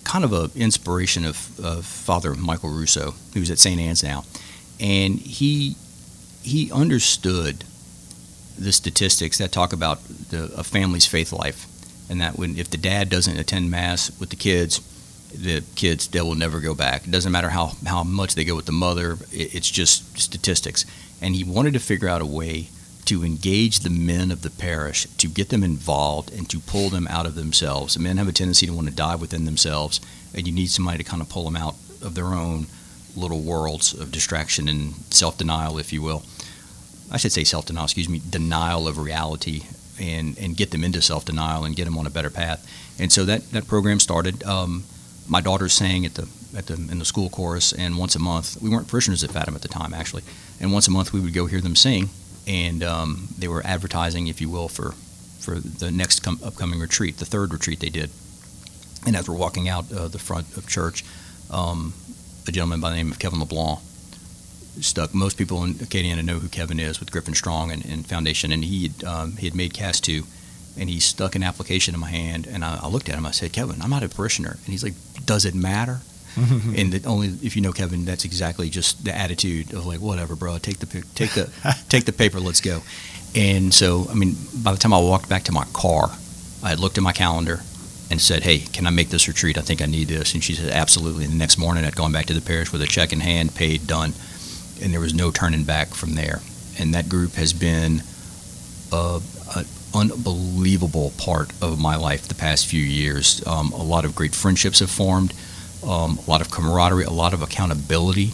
kind 0.04 0.24
of 0.26 0.34
an 0.34 0.50
inspiration 0.56 1.26
of, 1.26 1.60
of 1.60 1.86
Father 1.86 2.34
Michael 2.34 2.70
Russo, 2.72 3.14
who's 3.34 3.52
at 3.52 3.60
St. 3.60 3.80
Anne's 3.80 4.04
now. 4.04 4.24
And 4.80 5.20
he, 5.20 5.76
he 6.42 6.72
understood 6.72 7.64
the 8.58 8.72
statistics 8.72 9.38
that 9.38 9.52
talk 9.52 9.74
about 9.74 10.04
the, 10.30 10.52
a 10.56 10.64
family's 10.64 11.06
faith 11.06 11.32
life. 11.32 11.66
And 12.10 12.22
that 12.22 12.38
when 12.38 12.58
if 12.58 12.70
the 12.70 12.78
dad 12.78 13.10
doesn't 13.10 13.38
attend 13.38 13.70
Mass 13.70 14.18
with 14.20 14.30
the 14.30 14.36
kids, 14.36 14.80
the 15.34 15.62
kids 15.76 16.08
they 16.08 16.22
will 16.22 16.36
never 16.36 16.60
go 16.60 16.74
back. 16.74 17.06
It 17.06 17.12
doesn't 17.12 17.32
matter 17.32 17.50
how, 17.50 17.74
how 17.86 18.04
much 18.04 18.36
they 18.36 18.46
go 18.46 18.56
with 18.56 18.66
the 18.66 18.72
mother. 18.72 19.18
It, 19.32 19.56
it's 19.56 19.70
just 19.70 20.18
statistics. 20.18 20.86
And 21.22 21.36
he 21.36 21.44
wanted 21.44 21.74
to 21.74 21.80
figure 21.80 22.08
out 22.08 22.22
a 22.22 22.26
way 22.26 22.70
to 23.06 23.24
engage 23.24 23.80
the 23.80 23.90
men 23.90 24.32
of 24.32 24.42
the 24.42 24.50
parish, 24.50 25.06
to 25.18 25.28
get 25.28 25.50
them 25.50 25.64
involved, 25.64 26.32
and 26.34 26.50
to 26.50 26.60
pull 26.60 26.90
them 26.90 27.08
out 27.10 27.26
of 27.26 27.36
themselves. 27.36 27.96
And 27.96 28.04
men 28.04 28.18
have 28.18 28.28
a 28.28 28.34
tendency 28.34 28.66
to 28.66 28.74
want 28.74 28.88
to 28.90 28.94
dive 28.94 29.22
within 29.22 29.46
themselves, 29.46 30.02
and 30.34 30.46
you 30.46 30.54
need 30.54 30.70
somebody 30.70 30.98
to 30.98 31.10
kind 31.10 31.22
of 31.22 31.30
pull 31.30 31.46
them 31.46 31.56
out 31.56 31.76
of 32.02 32.16
their 32.16 32.28
own 32.28 32.68
little 33.16 33.40
worlds 33.40 33.94
of 33.94 34.12
distraction 34.12 34.68
and 34.68 34.94
self-denial, 35.10 35.78
if 35.78 35.94
you 35.94 36.02
will. 36.02 36.24
I 37.12 37.18
should 37.18 37.32
say 37.32 37.44
self-denial. 37.44 37.86
Excuse 37.86 38.10
me, 38.10 38.22
denial 38.30 38.88
of 38.88 38.98
reality, 38.98 39.64
and 40.00 40.38
and 40.38 40.56
get 40.58 40.72
them 40.72 40.84
into 40.84 41.02
self-denial 41.02 41.66
and 41.66 41.76
get 41.76 41.86
them 41.86 41.98
on 41.98 42.06
a 42.06 42.10
better 42.10 42.30
path. 42.30 42.68
And 43.00 43.12
so 43.12 43.26
that 43.26 43.52
that 43.52 43.68
program 43.68 44.00
started. 44.00 44.44
Um, 44.44 44.84
my 45.28 45.42
daughter 45.42 45.70
sang 45.70 46.06
at 46.06 46.14
the 46.16 46.28
at 46.56 46.68
the 46.68 46.74
in 46.74 47.00
the 47.00 47.06
school 47.06 47.30
chorus, 47.30 47.74
and 47.74 47.98
once 47.98 48.16
a 48.16 48.20
month 48.20 48.62
we 48.62 48.70
weren't 48.70 48.88
parishioners 48.88 49.24
at 49.24 49.32
Fatima 49.32 49.56
at 49.56 49.62
the 49.62 49.68
time 49.68 49.94
actually, 49.94 50.24
and 50.60 50.72
once 50.72 50.88
a 50.88 50.92
month 50.92 51.14
we 51.14 51.20
would 51.20 51.34
go 51.34 51.46
hear 51.46 51.62
them 51.62 51.76
sing, 51.76 52.10
and 52.48 52.84
um, 52.84 53.28
they 53.38 53.48
were 53.48 53.66
advertising, 53.66 54.28
if 54.28 54.42
you 54.42 54.50
will, 54.50 54.68
for 54.68 54.94
for 55.40 55.60
the 55.60 55.92
next 55.92 56.22
com- 56.22 56.40
upcoming 56.44 56.80
retreat, 56.80 57.18
the 57.18 57.26
third 57.26 57.54
retreat 57.54 57.80
they 57.80 57.90
did. 57.90 58.10
And 59.06 59.16
as 59.16 59.30
we're 59.30 59.36
walking 59.36 59.70
out 59.70 59.92
uh, 59.92 60.08
the 60.08 60.20
front 60.20 60.58
of 60.58 60.68
church, 60.68 61.06
um, 61.50 61.94
a 62.48 62.52
gentleman 62.52 62.82
by 62.82 62.90
the 62.90 62.96
name 62.98 63.12
of 63.12 63.20
Kevin 63.20 63.40
LeBlanc 63.40 63.80
stuck. 64.82 65.14
Most 65.14 65.38
people 65.38 65.64
in 65.64 65.76
Acadiana 65.76 66.24
know 66.24 66.40
who 66.40 66.48
Kevin 66.48 66.80
is 66.80 67.00
with 67.00 67.12
Griffin 67.12 67.34
Strong 67.34 67.72
and, 67.72 67.86
and 67.86 68.06
Foundation, 68.06 68.52
and 68.52 68.64
he 68.64 68.88
had, 68.88 69.04
um, 69.04 69.38
he 69.38 69.46
had 69.46 69.56
made 69.56 69.74
Cast 69.74 70.04
2, 70.06 70.24
and 70.80 70.90
he 70.90 71.00
stuck 71.00 71.36
an 71.36 71.44
application 71.44 71.94
in 71.94 72.00
my 72.00 72.10
hand, 72.10 72.48
and 72.48 72.64
I, 72.64 72.80
I 72.84 72.88
looked 72.88 73.10
at 73.10 73.16
him. 73.16 73.26
I 73.26 73.32
said, 73.32 73.54
Kevin, 73.54 73.82
I'm 73.82 73.90
not 73.90 74.04
a 74.04 74.10
parishioner. 74.10 74.52
And 74.52 74.68
he's 74.68 74.84
like, 74.84 74.94
Does 75.26 75.46
it 75.46 75.56
matter? 75.56 76.00
and 76.38 76.94
that 76.94 77.08
only 77.08 77.30
if 77.42 77.56
you 77.56 77.64
know 77.64 77.72
Kevin, 77.72 78.06
that's 78.06 78.24
exactly 78.24 78.70
just 78.70 79.04
the 79.04 79.16
attitude 79.16 79.74
of 79.74 79.88
like, 79.88 80.00
whatever, 80.00 80.36
bro, 80.36 80.58
take 80.60 80.78
the 80.78 80.86
take 81.16 81.32
the 81.32 81.52
take 81.90 82.06
the 82.06 82.14
paper, 82.14 82.40
let's 82.40 82.62
go. 82.62 82.82
And 83.36 83.74
so, 83.74 84.08
I 84.10 84.14
mean, 84.14 84.36
by 84.64 84.72
the 84.72 84.78
time 84.78 84.94
I 84.94 85.00
walked 85.00 85.30
back 85.30 85.44
to 85.44 85.52
my 85.52 85.66
car, 85.74 86.10
I 86.64 86.70
had 86.70 86.80
looked 86.80 86.98
at 86.98 87.04
my 87.04 87.12
calendar 87.12 87.62
and 88.10 88.22
said, 88.22 88.44
"Hey, 88.44 88.60
can 88.60 88.86
I 88.86 88.92
make 88.92 89.10
this 89.10 89.28
retreat? 89.28 89.58
I 89.58 89.62
think 89.62 89.82
I 89.82 89.86
need 89.86 90.08
this." 90.08 90.34
And 90.34 90.44
she 90.44 90.54
said, 90.54 90.72
"Absolutely." 90.72 91.24
And 91.26 91.34
the 91.34 91.38
next 91.38 91.58
morning, 91.58 91.86
I'd 91.86 91.96
gone 91.96 92.12
back 92.12 92.28
to 92.28 92.34
the 92.34 92.42
parish 92.42 92.72
with 92.72 92.82
a 92.82 92.88
check 92.88 93.12
in 93.12 93.20
hand, 93.20 93.56
paid, 93.56 93.88
done, 93.88 94.14
and 94.82 94.94
there 94.94 95.00
was 95.00 95.14
no 95.14 95.32
turning 95.32 95.64
back 95.64 95.90
from 95.90 96.16
there. 96.16 96.42
And 96.80 96.94
that 96.94 97.10
group 97.10 97.34
has 97.34 97.54
been 97.54 98.02
an 98.92 99.22
unbelievable 99.94 101.12
part 101.18 101.52
of 101.62 101.80
my 101.80 101.96
life 101.96 102.28
the 102.28 102.36
past 102.36 102.68
few 102.68 102.84
years. 102.84 103.46
Um, 103.48 103.72
a 103.72 103.84
lot 103.84 104.06
of 104.06 104.16
great 104.16 104.36
friendships 104.36 104.80
have 104.80 104.92
formed, 104.92 105.34
um, 105.84 106.20
a 106.26 106.30
lot 106.30 106.42
of 106.42 106.52
camaraderie, 106.52 107.04
a 107.04 107.10
lot 107.10 107.34
of 107.34 107.42
accountability 107.42 108.34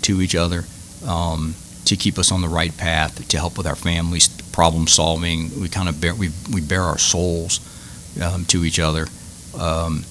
to 0.00 0.20
each 0.20 0.34
other. 0.34 0.64
Um, 1.06 1.54
to 1.84 1.96
keep 1.96 2.18
us 2.18 2.32
on 2.32 2.40
the 2.40 2.48
right 2.48 2.74
path, 2.76 3.28
to 3.28 3.36
help 3.36 3.58
with 3.58 3.66
our 3.66 3.76
families, 3.76 4.28
problem 4.52 4.86
solving, 4.86 5.60
we 5.60 5.68
kind 5.68 5.88
of 5.88 6.00
bear 6.00 6.14
we, 6.14 6.30
we 6.52 6.60
bear 6.60 6.82
our 6.82 6.98
souls 6.98 7.60
um, 8.22 8.44
to 8.46 8.64
each 8.64 8.78
other. 8.78 9.06
Um, 9.58 10.04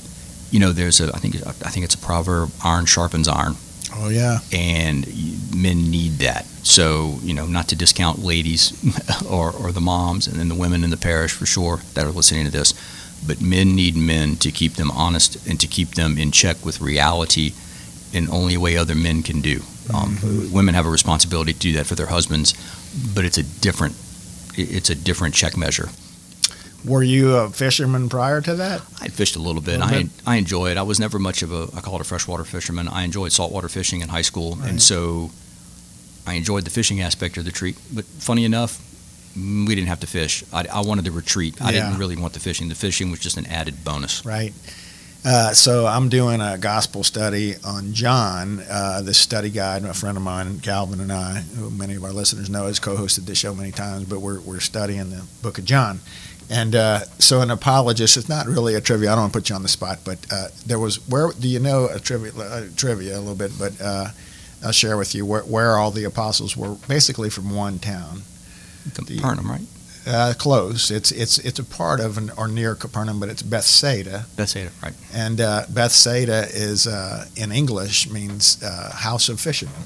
you 0.52 0.60
know, 0.60 0.72
there's 0.72 1.02
a 1.02 1.08
I 1.14 1.18
think 1.18 1.36
I 1.48 1.70
think 1.72 1.84
it's 1.84 1.96
a 1.96 2.00
proverb: 2.00 2.52
iron 2.64 2.86
sharpens 2.86 3.28
iron, 3.28 3.56
Oh 3.96 4.10
yeah. 4.10 4.40
and 4.52 5.06
men 5.56 5.90
need 5.92 6.14
that. 6.20 6.46
So 6.64 7.18
you 7.22 7.34
know, 7.34 7.46
not 7.46 7.68
to 7.70 7.76
discount 7.76 8.20
ladies 8.20 8.74
or 9.30 9.52
or 9.52 9.72
the 9.72 9.82
moms 9.82 10.28
and 10.28 10.40
then 10.40 10.50
the 10.50 10.56
women 10.56 10.84
in 10.84 10.90
the 10.90 10.98
parish 10.98 11.32
for 11.32 11.46
sure 11.46 11.78
that 11.94 12.06
are 12.06 12.12
listening 12.12 12.46
to 12.46 12.52
this, 12.52 12.74
but 13.28 13.42
men 13.42 13.76
need 13.76 13.96
men 13.96 14.36
to 14.38 14.52
keep 14.52 14.74
them 14.74 14.92
honest 14.92 15.46
and 15.48 15.60
to 15.60 15.68
keep 15.68 15.90
them 15.96 16.18
in 16.18 16.32
check 16.32 16.64
with 16.66 16.82
reality 16.82 17.54
in 18.14 18.30
only 18.30 18.54
a 18.56 18.60
way 18.60 18.78
other 18.78 18.96
men 18.96 19.24
can 19.24 19.42
do. 19.42 19.62
Um, 19.94 20.18
Women 20.52 20.76
have 20.76 20.86
a 20.86 20.90
responsibility 20.90 21.52
to 21.54 21.60
do 21.60 21.74
that 21.74 21.86
for 21.86 21.96
their 21.96 22.08
husbands, 22.08 22.54
but 23.14 23.26
it's 23.26 23.38
a 23.38 23.44
different 23.44 23.96
it's 24.56 24.90
a 24.90 24.96
different 24.96 25.34
check 25.36 25.58
measure. 25.58 25.90
Were 26.86 27.04
you 27.04 27.36
a 27.38 27.50
fisherman 27.50 28.10
prior 28.10 28.42
to 28.42 28.56
that? 28.56 28.82
I 29.02 29.08
fished 29.08 29.36
a 29.36 29.40
little 29.40 29.62
bit. 29.62 29.80
Little 29.80 29.96
I 29.96 30.04
bit. 30.04 30.12
I 30.26 30.36
enjoy 30.36 30.72
it. 30.72 30.78
I 30.78 30.82
was 30.84 31.00
never 31.00 31.18
much 31.20 31.42
of 31.42 31.52
a 31.52 31.70
I 31.76 31.82
call 31.82 31.96
it 31.96 32.02
a 32.02 32.04
freshwater 32.04 32.44
fisherman. 32.44 32.88
I 32.88 33.04
enjoyed 33.04 33.32
saltwater 33.32 33.70
fishing 33.70 34.02
in 34.02 34.10
high 34.10 34.22
school, 34.24 34.56
Right. 34.56 34.70
and 34.72 34.82
so 34.82 35.32
I 36.28 36.34
enjoyed 36.34 36.64
the 36.66 36.70
fishing 36.72 37.02
aspect 37.02 37.38
of 37.38 37.46
the 37.46 37.52
treat. 37.52 37.78
But 37.94 38.06
funny 38.06 38.44
enough, 38.46 38.80
we 39.36 39.74
didn't 39.76 39.88
have 39.88 40.00
to 40.02 40.08
fish. 40.08 40.44
I, 40.54 40.66
I 40.72 40.82
wanted 40.82 41.06
the 41.06 41.12
retreat. 41.12 41.56
I 41.62 41.72
Yeah. 41.72 41.86
didn't 41.86 42.00
really 42.00 42.16
want 42.18 42.34
the 42.34 42.40
fishing. 42.40 42.70
The 42.70 42.76
fishing 42.76 43.12
was 43.12 43.20
just 43.20 43.38
an 43.38 43.46
added 43.48 43.84
bonus. 43.84 44.26
Right. 44.26 44.54
Uh, 45.26 45.54
so 45.54 45.88
I'm 45.88 46.10
doing 46.10 46.42
a 46.42 46.58
gospel 46.58 47.02
study 47.02 47.56
on 47.64 47.94
John. 47.94 48.62
Uh, 48.70 49.02
this 49.02 49.18
study 49.18 49.50
guide, 49.50 49.86
a 49.86 49.94
friend 49.94 50.18
of 50.18 50.24
mine, 50.24 50.60
Calvin, 50.60 51.00
and 51.00 51.14
I, 51.14 51.36
who 51.56 51.70
many 51.70 51.96
of 51.96 52.04
our 52.04 52.12
listeners 52.12 52.50
know, 52.50 52.68
has 52.68 52.78
co-hosted 52.80 53.26
this 53.26 53.38
show 53.38 53.56
many 53.56 53.72
times. 53.72 54.04
But 54.04 54.20
we're 54.20 54.42
we're 54.42 54.60
studying 54.60 55.12
the 55.12 55.24
Book 55.42 55.58
of 55.58 55.64
John, 55.64 56.02
and 56.54 56.76
uh, 56.76 57.00
so 57.20 57.42
an 57.42 57.52
apologist. 57.52 58.18
is 58.18 58.30
not 58.30 58.46
really 58.46 58.76
a 58.76 58.82
trivia. 58.82 59.12
I 59.12 59.16
don't 59.16 59.24
want 59.24 59.34
to 59.34 59.40
put 59.40 59.50
you 59.50 59.56
on 59.56 59.64
the 59.64 59.70
spot, 59.70 60.00
but 60.06 60.20
uh, 60.32 60.48
there 60.66 60.80
was 60.80 61.08
where 61.10 61.32
do 61.40 61.48
you 61.48 61.60
know 61.60 61.88
a 61.88 62.00
trivia 62.00 62.32
uh, 62.40 62.64
trivia 62.76 63.18
a 63.18 63.20
little 63.20 63.36
bit, 63.36 63.52
but. 63.58 63.80
Uh, 63.82 64.08
I'll 64.66 64.72
share 64.72 64.98
with 64.98 65.14
you 65.14 65.26
where, 65.26 65.42
where 65.42 65.78
all 65.78 65.92
the 65.92 66.06
apostles 66.06 66.56
were 66.56 66.76
basically 66.88 67.30
from 67.30 67.54
one 67.54 67.80
town. 67.80 68.22
Capernaum, 69.18 69.52
right? 69.52 69.62
Uh, 70.06 70.34
close. 70.38 70.92
It's 70.92 71.12
it's 71.12 71.38
it's 71.40 71.60
a 71.60 71.64
part 71.64 72.02
of 72.02 72.18
an, 72.18 72.30
or 72.38 72.48
near 72.48 72.76
Capernaum, 72.76 73.20
but 73.20 73.30
it's 73.30 73.42
Bethsaida. 73.42 74.26
Bethsaida, 74.36 74.72
right? 74.82 74.94
And 75.14 75.40
uh, 75.40 75.66
Bethsaida 75.70 76.48
is 76.52 76.88
uh, 76.88 77.26
in 77.38 77.52
English 77.52 78.10
means 78.10 78.62
uh, 78.62 78.92
house 78.94 79.30
of 79.30 79.40
fishermen. 79.40 79.84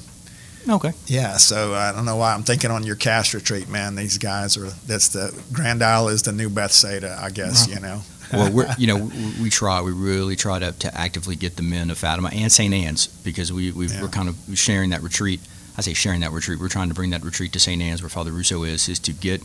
Okay. 0.68 0.92
Yeah, 1.06 1.36
so 1.38 1.74
I 1.74 1.92
don't 1.92 2.04
know 2.04 2.16
why 2.16 2.34
I'm 2.34 2.42
thinking 2.42 2.70
on 2.70 2.84
your 2.84 2.96
cast 2.96 3.32
retreat, 3.34 3.68
man. 3.68 3.94
These 3.94 4.18
guys 4.18 4.56
are 4.56 4.66
that's 4.86 5.08
the 5.08 5.32
Grand 5.52 5.82
Isle 5.82 6.08
is 6.08 6.22
the 6.22 6.32
new 6.32 6.50
Bethsaida, 6.50 7.18
I 7.22 7.30
guess. 7.30 7.66
Wow. 7.68 7.74
You 7.74 7.80
know. 7.80 8.02
Well, 8.32 8.52
we're, 8.52 8.74
you 8.78 8.86
know, 8.86 8.96
we, 8.96 9.42
we 9.44 9.50
try. 9.50 9.80
We 9.80 9.92
really 9.92 10.36
try 10.36 10.58
to, 10.58 10.72
to 10.72 10.94
actively 10.98 11.36
get 11.36 11.56
the 11.56 11.62
men 11.62 11.90
of 11.90 11.96
Fatima 11.98 12.28
and 12.32 12.52
St. 12.52 12.74
Anne's 12.74 13.06
because 13.06 13.50
we 13.52 13.70
we 13.72 13.86
Yeah. 13.86 14.02
we're 14.02 14.08
kind 14.08 14.28
of 14.28 14.36
sharing 14.58 14.90
that 14.90 15.02
retreat. 15.02 15.40
I 15.78 15.80
say 15.80 15.94
sharing 15.94 16.20
that 16.20 16.32
retreat. 16.32 16.58
We're 16.60 16.68
trying 16.68 16.88
to 16.88 16.94
bring 16.94 17.10
that 17.10 17.24
retreat 17.24 17.52
to 17.54 17.60
St. 17.60 17.80
Anne's, 17.80 18.02
where 18.02 18.08
Father 18.10 18.32
Russo 18.32 18.62
is, 18.64 18.88
is 18.88 18.98
to 19.00 19.12
get 19.12 19.40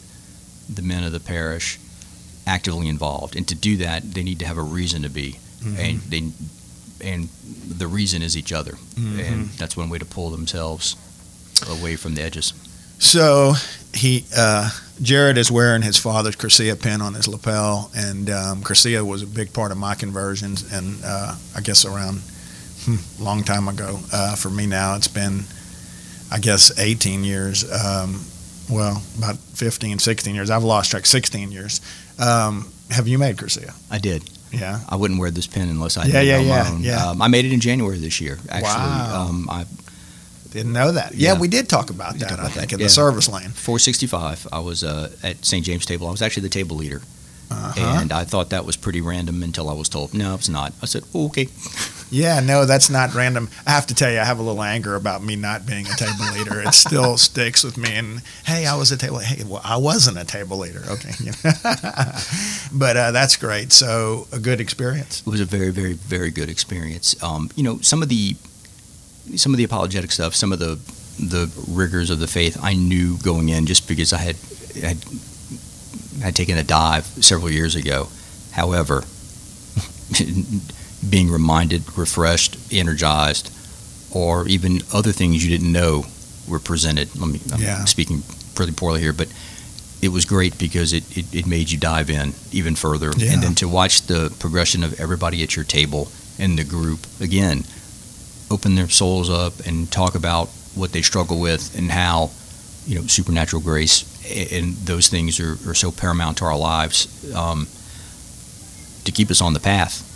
the 0.68 0.82
men 0.82 1.04
of 1.04 1.12
the 1.14 1.20
parish 1.20 1.80
actively 2.46 2.90
involved. 2.90 3.36
And 3.38 3.48
to 3.48 3.56
do 3.56 3.78
that, 3.78 4.14
they 4.14 4.24
need 4.24 4.40
to 4.40 4.46
have 4.46 4.58
a 4.58 4.62
reason 4.64 5.04
to 5.04 5.10
be, 5.10 5.38
Mhm. 5.64 5.78
and 5.80 6.02
they 6.02 6.32
and 7.06 7.28
the 7.68 7.86
reason 7.88 8.22
is 8.22 8.36
each 8.38 8.52
other, 8.54 8.78
Mhm. 8.96 9.20
and 9.32 9.50
that's 9.58 9.76
one 9.76 9.90
way 9.90 9.98
to 10.00 10.06
pull 10.06 10.30
themselves 10.30 10.96
away 11.70 11.96
from 11.96 12.16
the 12.16 12.22
edges. 12.22 12.54
So 13.00 13.54
he, 13.94 14.26
uh, 14.36 14.70
Jared 15.02 15.38
is 15.38 15.52
wearing 15.52 15.82
his 15.82 15.98
father's 15.98 16.36
Cursillo 16.36 16.80
pin 16.82 17.02
on 17.02 17.14
his 17.14 17.28
lapel, 17.28 17.92
and 17.96 18.30
um, 18.30 18.62
Cursillo 18.64 19.04
was 19.06 19.22
a 19.22 19.28
big 19.28 19.54
part 19.54 19.72
of 19.72 19.78
my 19.78 19.96
conversions, 19.96 20.72
and 20.72 20.98
uh, 21.04 21.36
I 21.56 21.62
guess 21.62 21.86
around 21.86 22.22
hmm, 22.86 23.24
long 23.24 23.44
time 23.44 23.68
ago. 23.68 24.00
Uh, 24.12 24.36
for 24.36 24.50
me 24.50 24.66
now, 24.68 24.96
it's 24.96 25.08
been, 25.08 25.44
I 26.32 26.40
guess, 26.40 26.78
18 26.80 27.24
years. 27.24 27.64
Um, 27.72 28.22
well, 28.70 29.02
about 29.18 29.38
15, 29.38 30.00
16 30.00 30.36
years. 30.36 30.50
I've 30.50 30.64
lost 30.64 30.92
track. 30.92 31.06
16 31.06 31.52
years. 31.52 31.82
Um, 32.20 32.72
have 32.92 33.08
you 33.08 33.18
made 33.18 33.36
Cursillo? 33.38 33.74
I 33.92 33.98
did. 33.98 34.24
Yeah. 34.52 34.80
I 34.88 34.96
wouldn't 34.96 35.20
wear 35.20 35.32
this 35.32 35.48
pin 35.48 35.68
unless 35.68 35.98
I 35.98 36.06
Yeah, 36.06 36.22
yeah, 36.22 36.40
yeah, 36.40 36.78
yeah. 36.78 37.10
Um, 37.10 37.22
I 37.22 37.28
made 37.28 37.44
it 37.46 37.52
in 37.52 37.60
January 37.60 37.98
this 37.98 38.22
year. 38.22 38.38
Actually, 38.50 38.70
Wow. 38.70 39.26
um, 39.30 39.50
I 39.50 39.66
Didn't 40.54 40.72
know 40.74 40.92
that. 40.94 41.14
Yeah, 41.16 41.34
Yeah. 41.34 41.40
we 41.40 41.48
did 41.48 41.68
talk 41.68 41.90
about 41.90 42.18
that. 42.20 42.30
talked 42.30 42.42
I 42.42 42.48
think 42.48 42.70
that, 42.70 42.74
in 42.74 42.80
yeah. 42.80 42.86
the 42.86 42.90
service 42.90 43.28
lane. 43.28 43.50
465. 43.50 44.48
I 44.52 44.60
was 44.60 44.84
uh, 44.84 45.10
at 45.24 45.44
St. 45.44 45.66
James 45.66 45.86
table. 45.86 46.08
I 46.08 46.12
was 46.12 46.22
actually 46.22 46.44
the 46.44 46.50
table 46.50 46.78
leader, 46.78 47.02
Uh-huh. 47.52 48.00
and 48.02 48.12
I 48.14 48.24
thought 48.24 48.50
that 48.52 48.66
was 48.66 48.78
pretty 48.78 49.02
random 49.02 49.44
until 49.44 49.68
I 49.70 49.74
was 49.74 49.90
told, 49.90 50.14
no, 50.14 50.36
it's 50.36 50.50
not. 50.50 50.74
I 50.82 50.86
said, 50.86 51.04
oh, 51.14 51.26
okay. 51.28 51.48
Yeah, 52.14 52.42
no, 52.42 52.66
that's 52.68 52.92
not 52.92 53.16
random. 53.16 53.50
I 53.66 53.72
have 53.72 53.88
to 53.88 53.96
tell 53.96 54.12
you, 54.12 54.20
I 54.20 54.24
have 54.24 54.38
a 54.38 54.44
little 54.44 54.62
anger 54.62 54.94
about 54.96 55.24
me 55.24 55.36
not 55.36 55.66
being 55.66 55.88
a 55.88 55.96
table 55.96 56.26
leader. 56.38 56.62
It 56.62 56.76
still 56.76 57.18
sticks 57.30 57.64
with 57.64 57.76
me. 57.76 57.90
And 57.96 58.22
hey, 58.46 58.68
I 58.68 58.76
was 58.76 58.92
a 58.92 58.98
table. 58.98 59.18
Hey, 59.18 59.44
well, 59.44 59.62
I 59.64 59.78
wasn't 59.78 60.20
a 60.20 60.24
table 60.24 60.60
leader. 60.60 60.84
Okay, 60.92 61.10
but 62.72 62.98
uh, 62.98 63.12
that's 63.12 63.36
great. 63.36 63.72
So 63.72 64.28
a 64.32 64.38
good 64.38 64.62
experience. 64.62 65.22
It 65.26 65.30
was 65.30 65.40
a 65.42 65.46
very, 65.46 65.72
very, 65.72 65.94
very 65.94 66.30
good 66.30 66.50
experience. 66.50 67.16
Um, 67.24 67.50
you 67.56 67.64
know, 67.64 67.80
some 67.80 68.04
of 68.04 68.10
the 68.10 68.36
some 69.36 69.54
of 69.54 69.58
the 69.58 69.64
apologetic 69.64 70.12
stuff, 70.12 70.36
some 70.36 70.52
of 70.52 70.60
the 70.60 70.80
the 71.20 71.52
rigors 71.68 72.10
of 72.10 72.20
the 72.20 72.28
faith, 72.28 72.58
I 72.62 72.74
knew 72.74 73.18
going 73.18 73.50
in 73.50 73.66
just 73.68 73.88
because 73.88 74.14
I 74.14 74.18
had 74.18 74.36
had 74.82 74.98
had 76.22 76.36
taken 76.36 76.58
a 76.58 76.64
dive 76.64 77.06
several 77.06 77.52
years 77.52 77.76
ago. 77.76 78.08
However, 78.52 79.04
being 81.10 81.30
reminded, 81.30 81.98
refreshed, 81.98 82.58
energized, 82.72 83.52
or 84.12 84.48
even 84.48 84.82
other 84.94 85.12
things 85.12 85.44
you 85.46 85.50
didn't 85.56 85.72
know 85.72 86.06
were 86.48 86.60
presented. 86.60 87.16
Let 87.20 87.30
me, 87.30 87.42
I'm 87.54 87.62
Yeah. 87.62 87.86
speaking 87.86 88.24
pretty 88.56 88.72
poorly 88.74 89.02
here, 89.02 89.14
but 89.14 89.28
it 90.02 90.10
was 90.10 90.26
great 90.26 90.58
because 90.58 90.94
it, 90.94 91.04
it, 91.18 91.34
it 91.34 91.46
made 91.48 91.72
you 91.72 91.78
dive 91.78 92.10
in 92.10 92.34
even 92.52 92.76
further. 92.76 93.12
Yeah. 93.18 93.34
And 93.34 93.42
then 93.44 93.56
to 93.56 93.68
watch 93.68 94.04
the 94.04 94.34
progression 94.40 94.84
of 94.84 95.00
everybody 95.00 95.42
at 95.44 95.56
your 95.56 95.66
table 95.66 96.10
and 96.38 96.58
the 96.60 96.64
group, 96.64 97.06
again, 97.20 97.64
open 98.54 98.76
their 98.76 98.90
souls 98.90 99.30
up 99.30 99.60
and 99.66 99.92
talk 99.92 100.16
about 100.16 100.48
what 100.76 100.92
they 100.92 101.02
struggle 101.02 101.40
with 101.40 101.78
and 101.78 101.92
how, 101.92 102.30
you 102.86 102.96
know, 102.96 103.08
supernatural 103.08 103.62
grace 103.62 104.14
and 104.32 104.76
those 104.76 105.10
things 105.10 105.40
are, 105.40 105.58
are 105.70 105.74
so 105.74 105.92
paramount 105.92 106.38
to 106.38 106.46
our 106.46 106.58
lives 106.58 107.34
um, 107.36 107.68
to 109.04 109.12
keep 109.12 109.30
us 109.30 109.42
on 109.42 109.54
the 109.54 109.60
path. 109.60 110.10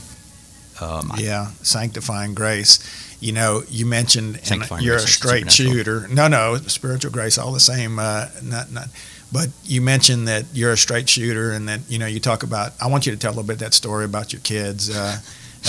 Um, 0.81 1.11
Yeah, 1.17 1.47
sanctifying 1.63 2.35
grace. 2.35 2.79
You 3.19 3.33
know, 3.33 3.63
you 3.67 3.85
mentioned 3.85 4.39
and 4.51 4.63
you're 4.79 4.97
a 4.97 4.99
straight 4.99 5.51
shooter. 5.51 6.07
No, 6.07 6.27
no, 6.27 6.55
spiritual 6.67 7.11
grace, 7.11 7.37
all 7.37 7.51
the 7.51 7.59
same. 7.59 7.97
Uh, 7.97 8.27
not, 8.43 8.71
not. 8.71 8.87
But 9.31 9.49
you 9.65 9.81
mentioned 9.81 10.27
that 10.27 10.45
you're 10.53 10.71
a 10.71 10.77
straight 10.77 11.09
shooter, 11.09 11.51
and 11.51 11.67
that 11.67 11.81
you 11.89 11.97
know 11.97 12.05
you 12.05 12.19
talk 12.19 12.43
about. 12.43 12.73
I 12.79 12.87
want 12.87 13.07
you 13.07 13.11
to 13.11 13.17
tell 13.17 13.31
a 13.31 13.35
little 13.35 13.47
bit 13.47 13.59
that 13.59 13.73
story 13.73 14.05
about 14.05 14.31
your 14.31 14.41
kids, 14.41 14.95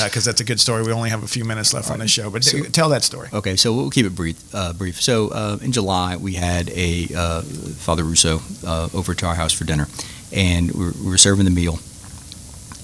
because 0.05 0.25
that's 0.25 0.41
a 0.41 0.45
good 0.45 0.61
story. 0.61 0.83
We 0.83 0.93
only 0.93 1.11
have 1.11 1.23
a 1.23 1.29
few 1.29 1.45
minutes 1.45 1.73
left 1.75 1.91
on 1.91 1.99
this 1.99 2.11
show, 2.11 2.31
but 2.31 2.45
So- 2.45 2.63
tell 2.65 2.89
that 2.91 3.05
story. 3.05 3.29
Okay, 3.33 3.57
so 3.57 3.73
we'll 3.75 3.91
keep 3.91 4.07
it 4.07 4.15
brief. 4.15 4.37
Uh, 4.55 4.73
brief. 4.73 5.01
So 5.01 5.29
uh, 5.29 5.59
in 5.61 5.73
July, 5.73 6.17
we 6.17 6.35
had 6.35 6.69
a 6.71 7.09
uh, 7.17 7.43
Father 7.43 8.05
Russo 8.05 8.41
uh, 8.67 8.89
over 8.95 9.15
to 9.15 9.27
our 9.27 9.35
house 9.35 9.53
for 9.53 9.65
dinner, 9.65 9.89
and 10.33 10.71
we 10.73 10.85
were, 10.87 10.93
we 11.03 11.11
were 11.11 11.19
serving 11.19 11.45
the 11.45 11.51
meal. 11.51 11.79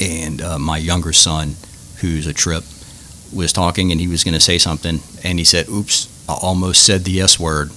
And 0.00 0.42
uh, 0.42 0.58
my 0.58 0.78
younger 0.78 1.12
son, 1.12 1.54
who's 2.00 2.26
a 2.26 2.32
trip, 2.32 2.64
was 3.32 3.52
talking, 3.52 3.92
and 3.92 4.00
he 4.00 4.08
was 4.08 4.24
going 4.24 4.34
to 4.34 4.40
say 4.40 4.58
something, 4.58 5.00
and 5.22 5.38
he 5.38 5.44
said, 5.44 5.68
"Oops," 5.68 6.28
I 6.28 6.34
almost 6.34 6.84
said 6.84 7.04
the 7.04 7.20
S 7.20 7.38
word, 7.38 7.70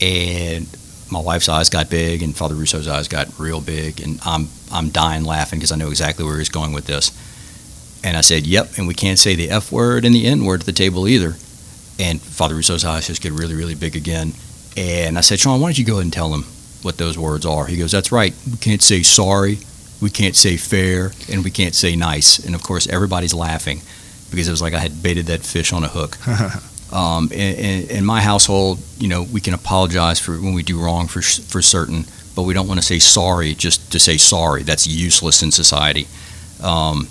and 0.00 0.66
my 1.10 1.20
wife's 1.20 1.48
eyes 1.48 1.68
got 1.70 1.88
big, 1.90 2.22
and 2.22 2.36
Father 2.36 2.54
Russo's 2.54 2.86
eyes 2.88 3.08
got 3.08 3.38
real 3.38 3.60
big, 3.60 4.00
and 4.00 4.20
I'm 4.24 4.48
I'm 4.70 4.90
dying 4.90 5.24
laughing 5.24 5.58
because 5.58 5.72
I 5.72 5.76
know 5.76 5.88
exactly 5.88 6.24
where 6.24 6.38
he's 6.38 6.48
going 6.50 6.72
with 6.72 6.86
this. 6.86 7.10
And 8.04 8.16
I 8.16 8.20
said, 8.20 8.46
"Yep," 8.46 8.78
and 8.78 8.86
we 8.86 8.94
can't 8.94 9.18
say 9.18 9.34
the 9.34 9.50
F 9.50 9.72
word 9.72 10.04
and 10.04 10.14
the 10.14 10.26
N 10.26 10.44
word 10.44 10.60
at 10.60 10.66
the 10.66 10.72
table 10.72 11.08
either. 11.08 11.36
And 11.98 12.20
Father 12.20 12.54
Russo's 12.54 12.84
eyes 12.84 13.08
just 13.08 13.22
get 13.22 13.32
really, 13.32 13.54
really 13.54 13.74
big 13.74 13.96
again. 13.96 14.32
And 14.76 15.18
I 15.18 15.22
said, 15.22 15.40
Sean, 15.40 15.60
why 15.60 15.68
don't 15.68 15.78
you 15.78 15.84
go 15.84 15.94
ahead 15.94 16.04
and 16.04 16.12
tell 16.12 16.32
him 16.32 16.44
what 16.82 16.98
those 16.98 17.18
words 17.18 17.44
are? 17.44 17.66
He 17.66 17.76
goes, 17.76 17.90
That's 17.90 18.12
right. 18.12 18.32
We 18.48 18.58
can't 18.58 18.82
say 18.82 19.02
sorry, 19.02 19.58
we 20.00 20.10
can't 20.10 20.36
say 20.36 20.56
fair, 20.56 21.12
and 21.30 21.42
we 21.42 21.50
can't 21.50 21.74
say 21.74 21.96
nice. 21.96 22.38
And 22.38 22.54
of 22.54 22.62
course, 22.62 22.86
everybody's 22.86 23.34
laughing 23.34 23.82
because 24.30 24.46
it 24.46 24.52
was 24.52 24.62
like 24.62 24.74
I 24.74 24.78
had 24.78 25.02
baited 25.02 25.26
that 25.26 25.40
fish 25.40 25.72
on 25.72 25.82
a 25.82 25.88
hook. 25.88 26.16
um, 26.92 27.32
in, 27.32 27.54
in, 27.56 27.90
in, 27.90 28.04
my 28.04 28.20
household, 28.20 28.78
you 28.98 29.08
know, 29.08 29.24
we 29.24 29.40
can 29.40 29.54
apologize 29.54 30.20
for 30.20 30.32
when 30.32 30.54
we 30.54 30.62
do 30.62 30.80
wrong 30.80 31.08
for 31.08 31.22
for 31.22 31.60
certain, 31.60 32.04
but 32.36 32.42
we 32.42 32.54
don't 32.54 32.68
want 32.68 32.78
to 32.78 32.86
say 32.86 33.00
sorry 33.00 33.54
just 33.54 33.90
to 33.90 33.98
say 33.98 34.16
sorry. 34.16 34.62
That's 34.62 34.86
useless 34.86 35.42
in 35.42 35.50
society. 35.50 36.06
Um, 36.62 37.08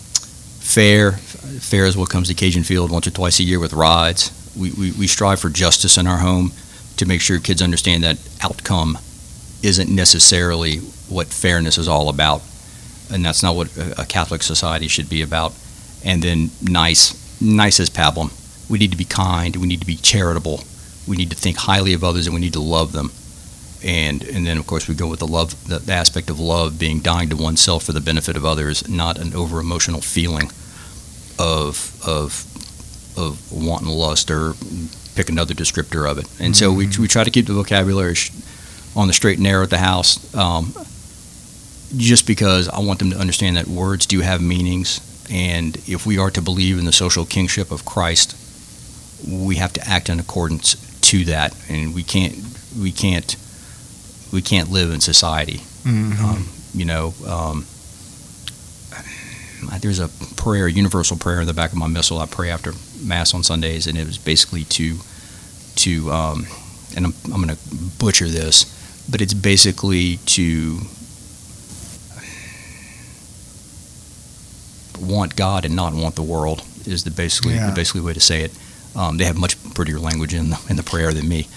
fair, 0.68 1.14
fair 1.14 1.86
is 1.86 1.96
what 1.96 2.10
comes 2.10 2.28
to 2.28 2.34
Cajun 2.34 2.64
Field 2.64 2.92
once 2.92 3.08
or 3.08 3.12
twice 3.12 3.40
a 3.40 3.44
year 3.44 3.60
with 3.60 3.74
rides. 3.74 4.32
We, 4.56 4.72
we, 4.72 4.92
we 4.92 5.08
strive 5.08 5.40
for 5.40 5.50
justice 5.50 5.98
in 5.98 6.08
our 6.08 6.18
home 6.18 6.52
to 6.98 7.06
make 7.06 7.22
sure 7.22 7.40
kids 7.40 7.62
understand 7.62 8.04
that 8.04 8.18
outcome 8.42 8.98
isn't 9.64 9.90
necessarily 9.90 10.78
what 11.08 11.28
fairness 11.28 11.78
is 11.78 11.88
all 11.88 12.10
about. 12.10 12.42
And 13.10 13.24
that's 13.24 13.42
not 13.42 13.56
what 13.56 13.76
a 13.98 14.06
Catholic 14.06 14.44
society 14.44 14.90
should 14.90 15.10
be 15.10 15.22
about. 15.22 15.54
And 16.04 16.22
then 16.22 16.52
nice, 16.62 17.42
nice 17.42 17.80
as 17.80 17.90
pablum. 17.90 18.34
We 18.70 18.78
need 18.78 18.92
to 18.92 18.98
be 18.98 19.06
kind. 19.06 19.56
We 19.56 19.68
need 19.68 19.80
to 19.80 19.88
be 19.88 19.96
charitable. 19.96 20.64
We 21.08 21.16
need 21.16 21.30
to 21.30 21.36
think 21.36 21.58
highly 21.58 21.94
of 21.94 22.04
others, 22.04 22.28
and 22.28 22.34
we 22.34 22.42
need 22.42 22.54
to 22.54 22.60
love 22.60 22.92
them. 22.92 23.12
And 23.82 24.24
and 24.24 24.46
then 24.46 24.58
of 24.58 24.68
course 24.68 24.90
we 24.90 24.96
go 24.96 25.08
with 25.08 25.20
the 25.20 25.28
love, 25.28 25.56
the 25.68 25.94
aspect 25.94 26.30
of 26.30 26.40
love 26.40 26.78
being 26.78 27.00
dying 27.00 27.30
to 27.30 27.38
oneself 27.38 27.84
for 27.84 27.94
the 27.94 28.02
benefit 28.02 28.36
of 28.36 28.44
others, 28.44 28.90
not 28.90 29.18
an 29.18 29.34
over 29.34 29.60
emotional 29.60 30.02
feeling 30.02 30.52
of 31.40 32.00
of 32.06 32.46
of 33.18 33.52
wanton 33.52 33.90
lust 33.90 34.30
or 34.30 34.54
pick 35.16 35.30
another 35.30 35.54
descriptor 35.54 36.10
of 36.10 36.18
it. 36.20 36.26
And 36.40 36.54
mm-hmm. 36.54 36.54
so 36.54 36.72
we, 36.72 36.86
mm-hmm. 36.86 37.02
we 37.02 37.08
try 37.08 37.24
to 37.24 37.32
keep 37.32 37.48
the 37.48 37.54
vocabulary 37.54 38.16
on 38.96 39.08
the 39.08 39.14
straight 39.14 39.38
and 39.38 39.44
narrow 39.44 39.64
at 39.64 39.70
the 39.70 39.80
house, 39.80 40.34
um, 40.36 40.74
just 41.96 42.28
because 42.28 42.70
I 42.70 42.80
want 42.80 43.00
them 43.00 43.12
to 43.12 43.18
understand 43.18 43.58
that 43.58 43.68
words 43.68 44.06
do 44.06 44.22
have 44.22 44.42
meanings, 44.42 45.02
and 45.32 45.76
if 45.88 46.06
we 46.06 46.18
are 46.18 46.32
to 46.32 46.42
believe 46.42 46.78
in 46.78 46.86
the 46.86 46.92
social 46.92 47.26
kingship 47.26 47.72
of 47.72 47.86
Christ, 47.86 48.36
we 49.28 49.56
have 49.56 49.74
to 49.74 49.88
act 49.88 50.10
in 50.10 50.20
accordance 50.20 50.76
to 51.02 51.26
that, 51.26 51.56
and 51.70 51.94
we 51.96 52.04
can't 52.04 52.36
we 52.80 52.92
can't 52.92 53.36
we 54.32 54.42
can't 54.42 54.70
live 54.70 54.92
in 54.92 55.00
society. 55.00 55.60
Mm-hmm. 55.84 56.26
Um, 56.26 56.48
you 56.74 56.86
know, 56.86 57.14
um, 57.26 57.66
there's 59.80 60.00
a 60.00 60.10
prayer, 60.36 60.66
a 60.66 60.72
universal 60.72 61.18
prayer 61.18 61.42
in 61.42 61.48
the 61.48 61.54
back 61.54 61.72
of 61.72 61.78
my 61.78 61.88
missal. 61.88 62.20
I 62.20 62.26
pray 62.26 62.50
after 62.50 62.74
mass 63.04 63.34
on 63.34 63.44
Sundays, 63.44 63.88
and 63.88 63.98
it 63.98 64.06
was 64.06 64.18
basically 64.18 64.64
to 64.66 64.98
to 65.78 66.12
um, 66.12 66.48
and 66.96 67.06
I'm, 67.06 67.14
I'm 67.26 67.42
going 67.42 67.56
to 67.56 67.58
butcher 68.00 68.28
this, 68.28 68.66
but 69.10 69.22
it's 69.22 69.34
basically 69.34 70.18
to 70.18 70.80
want 75.00 75.36
God 75.36 75.64
and 75.64 75.76
not 75.76 75.94
want 75.94 76.16
the 76.16 76.24
world 76.24 76.64
is 76.86 77.04
the 77.04 77.12
basically 77.12 77.56
yeah. 77.56 77.70
the 77.70 77.76
basically 77.76 78.02
way 78.02 78.14
to 78.14 78.20
say 78.20 78.42
it. 78.42 78.52
Um, 78.96 79.18
they 79.18 79.26
have 79.26 79.38
much 79.38 79.62
prettier 79.74 80.00
language 80.00 80.34
in 80.34 80.50
the, 80.50 80.66
in 80.70 80.76
the 80.76 80.84
prayer 80.84 81.14
than 81.14 81.28
me. 81.28 81.48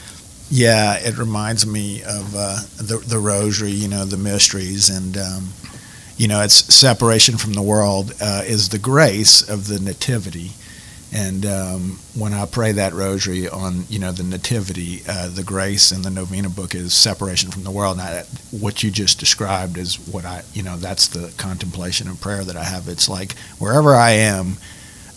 Yeah, 0.51 0.97
it 0.97 1.17
reminds 1.17 1.65
me 1.67 2.03
of 2.03 2.35
uh, 2.35 2.59
the 2.77 3.03
the 3.07 3.19
rosary, 3.19 3.71
you 3.71 3.87
know, 3.87 4.05
the 4.05 4.17
mysteries, 4.17 4.91
and 4.91 5.17
um, 5.17 5.49
you 6.21 6.29
know, 6.29 6.43
it's 6.43 6.75
separation 6.75 7.39
from 7.39 7.55
the 7.55 7.63
world 7.63 8.13
uh, 8.21 8.43
is 8.45 8.69
the 8.69 8.79
grace 8.79 9.41
of 9.49 9.69
the 9.69 9.81
nativity. 9.81 10.51
And 11.15 11.47
um, 11.47 11.99
when 12.15 12.35
I 12.35 12.45
pray 12.45 12.73
that 12.73 12.93
rosary 12.93 13.49
on, 13.49 13.87
you 13.89 13.99
know, 13.99 14.13
the 14.13 14.23
nativity, 14.23 15.01
uh, 15.09 15.29
the 15.29 15.43
grace 15.43 15.91
in 15.91 16.03
the 16.03 16.11
novena 16.11 16.51
book 16.51 16.75
is 16.75 16.93
separation 16.93 17.51
from 17.51 17.65
the 17.65 17.71
world. 17.71 17.97
Now, 17.97 18.25
what 18.51 18.83
you 18.83 18.91
just 18.91 19.19
described 19.19 19.79
is 19.79 19.97
what 19.97 20.27
I, 20.27 20.43
you 20.53 20.63
know, 20.63 20.77
that's 20.77 21.09
the 21.09 21.33
contemplation 21.39 22.07
and 22.07 22.21
prayer 22.21 22.45
that 22.45 22.55
I 22.55 22.65
have. 22.65 22.87
It's 22.87 23.09
like 23.09 23.33
wherever 23.59 23.95
I 23.95 24.11
am 24.11 24.59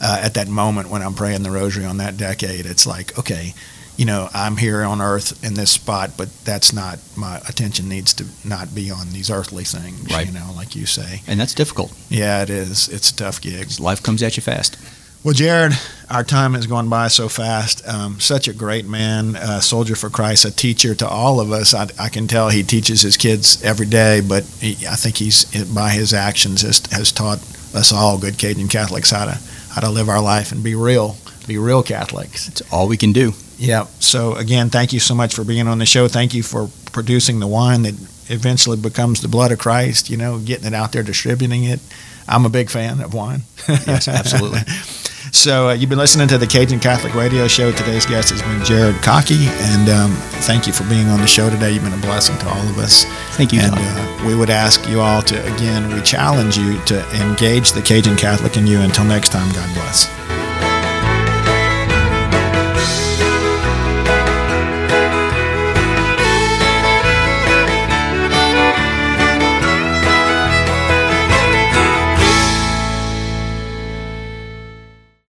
uh, 0.02 0.22
at 0.24 0.36
that 0.36 0.48
moment 0.48 0.90
when 0.90 1.02
I'm 1.02 1.16
praying 1.16 1.44
the 1.44 1.52
rosary 1.52 1.84
on 1.84 1.98
that 1.98 2.16
decade, 2.16 2.66
it's 2.66 2.88
like, 2.88 3.20
okay, 3.20 3.54
you 3.98 4.06
know, 4.06 4.30
I'm 4.34 4.58
here 4.58 4.84
on 4.84 5.02
earth 5.02 5.44
in 5.44 5.54
this 5.54 5.72
spot, 5.72 6.12
but 6.18 6.30
that's 6.44 6.74
not 6.74 7.00
my 7.16 7.38
attention 7.48 7.90
needs 7.90 8.14
to 8.16 8.26
not 8.48 8.74
be 8.74 8.90
on 8.90 9.10
these 9.12 9.30
earthly 9.30 9.64
things, 9.64 10.12
right. 10.12 10.26
you 10.26 10.34
know, 10.34 10.52
like 10.56 10.76
you 10.76 10.86
say. 10.86 11.22
And 11.28 11.40
that's 11.40 11.54
difficult. 11.54 11.94
Yeah, 12.10 12.42
it 12.42 12.50
is. 12.50 12.90
It's 12.90 13.12
a 13.12 13.16
tough 13.16 13.42
gig. 13.42 13.80
Life 13.80 14.02
comes 14.02 14.24
at 14.24 14.36
you 14.36 14.42
fast. 14.42 14.78
Well, 15.24 15.34
Jared, 15.34 15.72
our 16.10 16.26
time 16.26 16.54
has 16.54 16.68
gone 16.68 16.90
by 16.90 17.08
so 17.08 17.30
fast. 17.30 17.88
Um, 17.88 18.20
such 18.20 18.50
a 18.50 18.54
great 18.54 18.86
man, 18.86 19.38
a 19.38 19.62
soldier 19.62 19.96
for 19.96 20.10
Christ, 20.10 20.44
a 20.44 20.52
teacher 20.52 20.94
to 20.96 21.08
all 21.08 21.40
of 21.40 21.50
us. 21.54 21.74
I, 21.74 21.88
I 21.98 22.10
can 22.10 22.28
tell 22.28 22.50
he 22.50 22.62
teaches 22.62 23.02
his 23.04 23.16
kids 23.16 23.64
every 23.64 23.86
day, 23.86 24.20
but 24.20 24.44
he, 24.60 24.86
I 24.86 24.96
think 24.96 25.16
he's 25.16 25.46
by 25.74 25.92
his 25.92 26.14
actions 26.14 26.62
has, 26.64 26.86
has 26.92 27.14
taught 27.14 27.40
us 27.74 27.94
all, 27.94 28.18
good 28.18 28.38
Cajun 28.38 28.68
Catholics, 28.68 29.12
how 29.12 29.26
to 29.26 29.40
how 29.72 29.80
to 29.80 29.90
live 29.90 30.10
our 30.10 30.22
life 30.22 30.52
and 30.52 30.62
be 30.62 30.76
real, 30.76 31.16
be 31.48 31.58
real 31.58 31.84
Catholics. 31.84 32.50
It's 32.50 32.62
all 32.72 32.90
we 32.90 32.98
can 32.98 33.14
do. 33.14 33.34
Yeah. 33.58 33.86
So 34.00 34.36
again, 34.36 34.70
thank 34.70 34.94
you 34.94 35.00
so 35.00 35.16
much 35.16 35.34
for 35.34 35.44
being 35.44 35.68
on 35.68 35.80
the 35.80 35.86
show. 35.86 36.08
Thank 36.08 36.34
you 36.34 36.44
for 36.44 36.70
producing 36.92 37.40
the 37.40 37.48
wine 37.48 37.84
that 37.84 37.94
eventually 38.30 38.78
becomes 38.78 39.22
the 39.22 39.28
blood 39.28 39.52
of 39.52 39.60
Christ. 39.60 40.10
You 40.10 40.18
know, 40.18 40.40
getting 40.40 40.66
it 40.66 40.74
out 40.74 40.92
there, 40.92 41.04
distributing 41.04 41.64
it. 41.64 41.80
I'm 42.28 42.46
a 42.46 42.50
big 42.50 42.70
fan 42.70 43.02
of 43.02 43.14
wine. 43.14 43.42
yes, 43.68 44.08
absolutely. 44.08 44.60
so 45.32 45.70
uh, 45.70 45.74
you've 45.74 45.90
been 45.90 46.00
listening 46.00 46.28
to 46.30 46.38
the 46.38 46.48
Cajun 46.48 46.80
Catholic 46.80 47.14
Radio 47.16 47.48
Show. 47.48 47.72
Today's 47.72 48.06
guest 48.06 48.30
has 48.30 48.42
been 48.42 48.64
Jared 48.64 48.96
Cocky, 49.02 49.48
and 49.48 49.90
um, 49.90 50.12
thank 50.44 50.66
you 50.66 50.74
for 50.74 50.84
being 50.86 51.08
on 51.08 51.20
the 51.20 51.28
show 51.28 51.50
today. 51.50 51.72
You've 51.72 51.84
been 51.84 51.94
a 51.94 51.98
blessing 51.98 52.38
to 52.40 52.48
all 52.48 52.70
of 52.70 52.78
us. 52.78 53.04
Thank 53.36 53.52
you. 53.52 53.60
And 53.60 53.74
uh, 53.76 54.24
we 54.26 54.36
would 54.36 54.50
ask 54.50 54.88
you 54.88 55.02
all 55.02 55.22
to 55.24 55.54
again, 55.56 55.94
we 55.94 56.02
challenge 56.02 56.58
you 56.58 56.80
to 56.86 57.06
engage 57.22 57.74
the 57.74 57.82
Cajun 57.82 58.16
Catholic 58.16 58.56
in 58.56 58.68
you. 58.68 58.80
Until 58.80 59.06
next 59.06 59.30
time, 59.30 59.52
God 59.54 59.74
bless. 59.74 60.23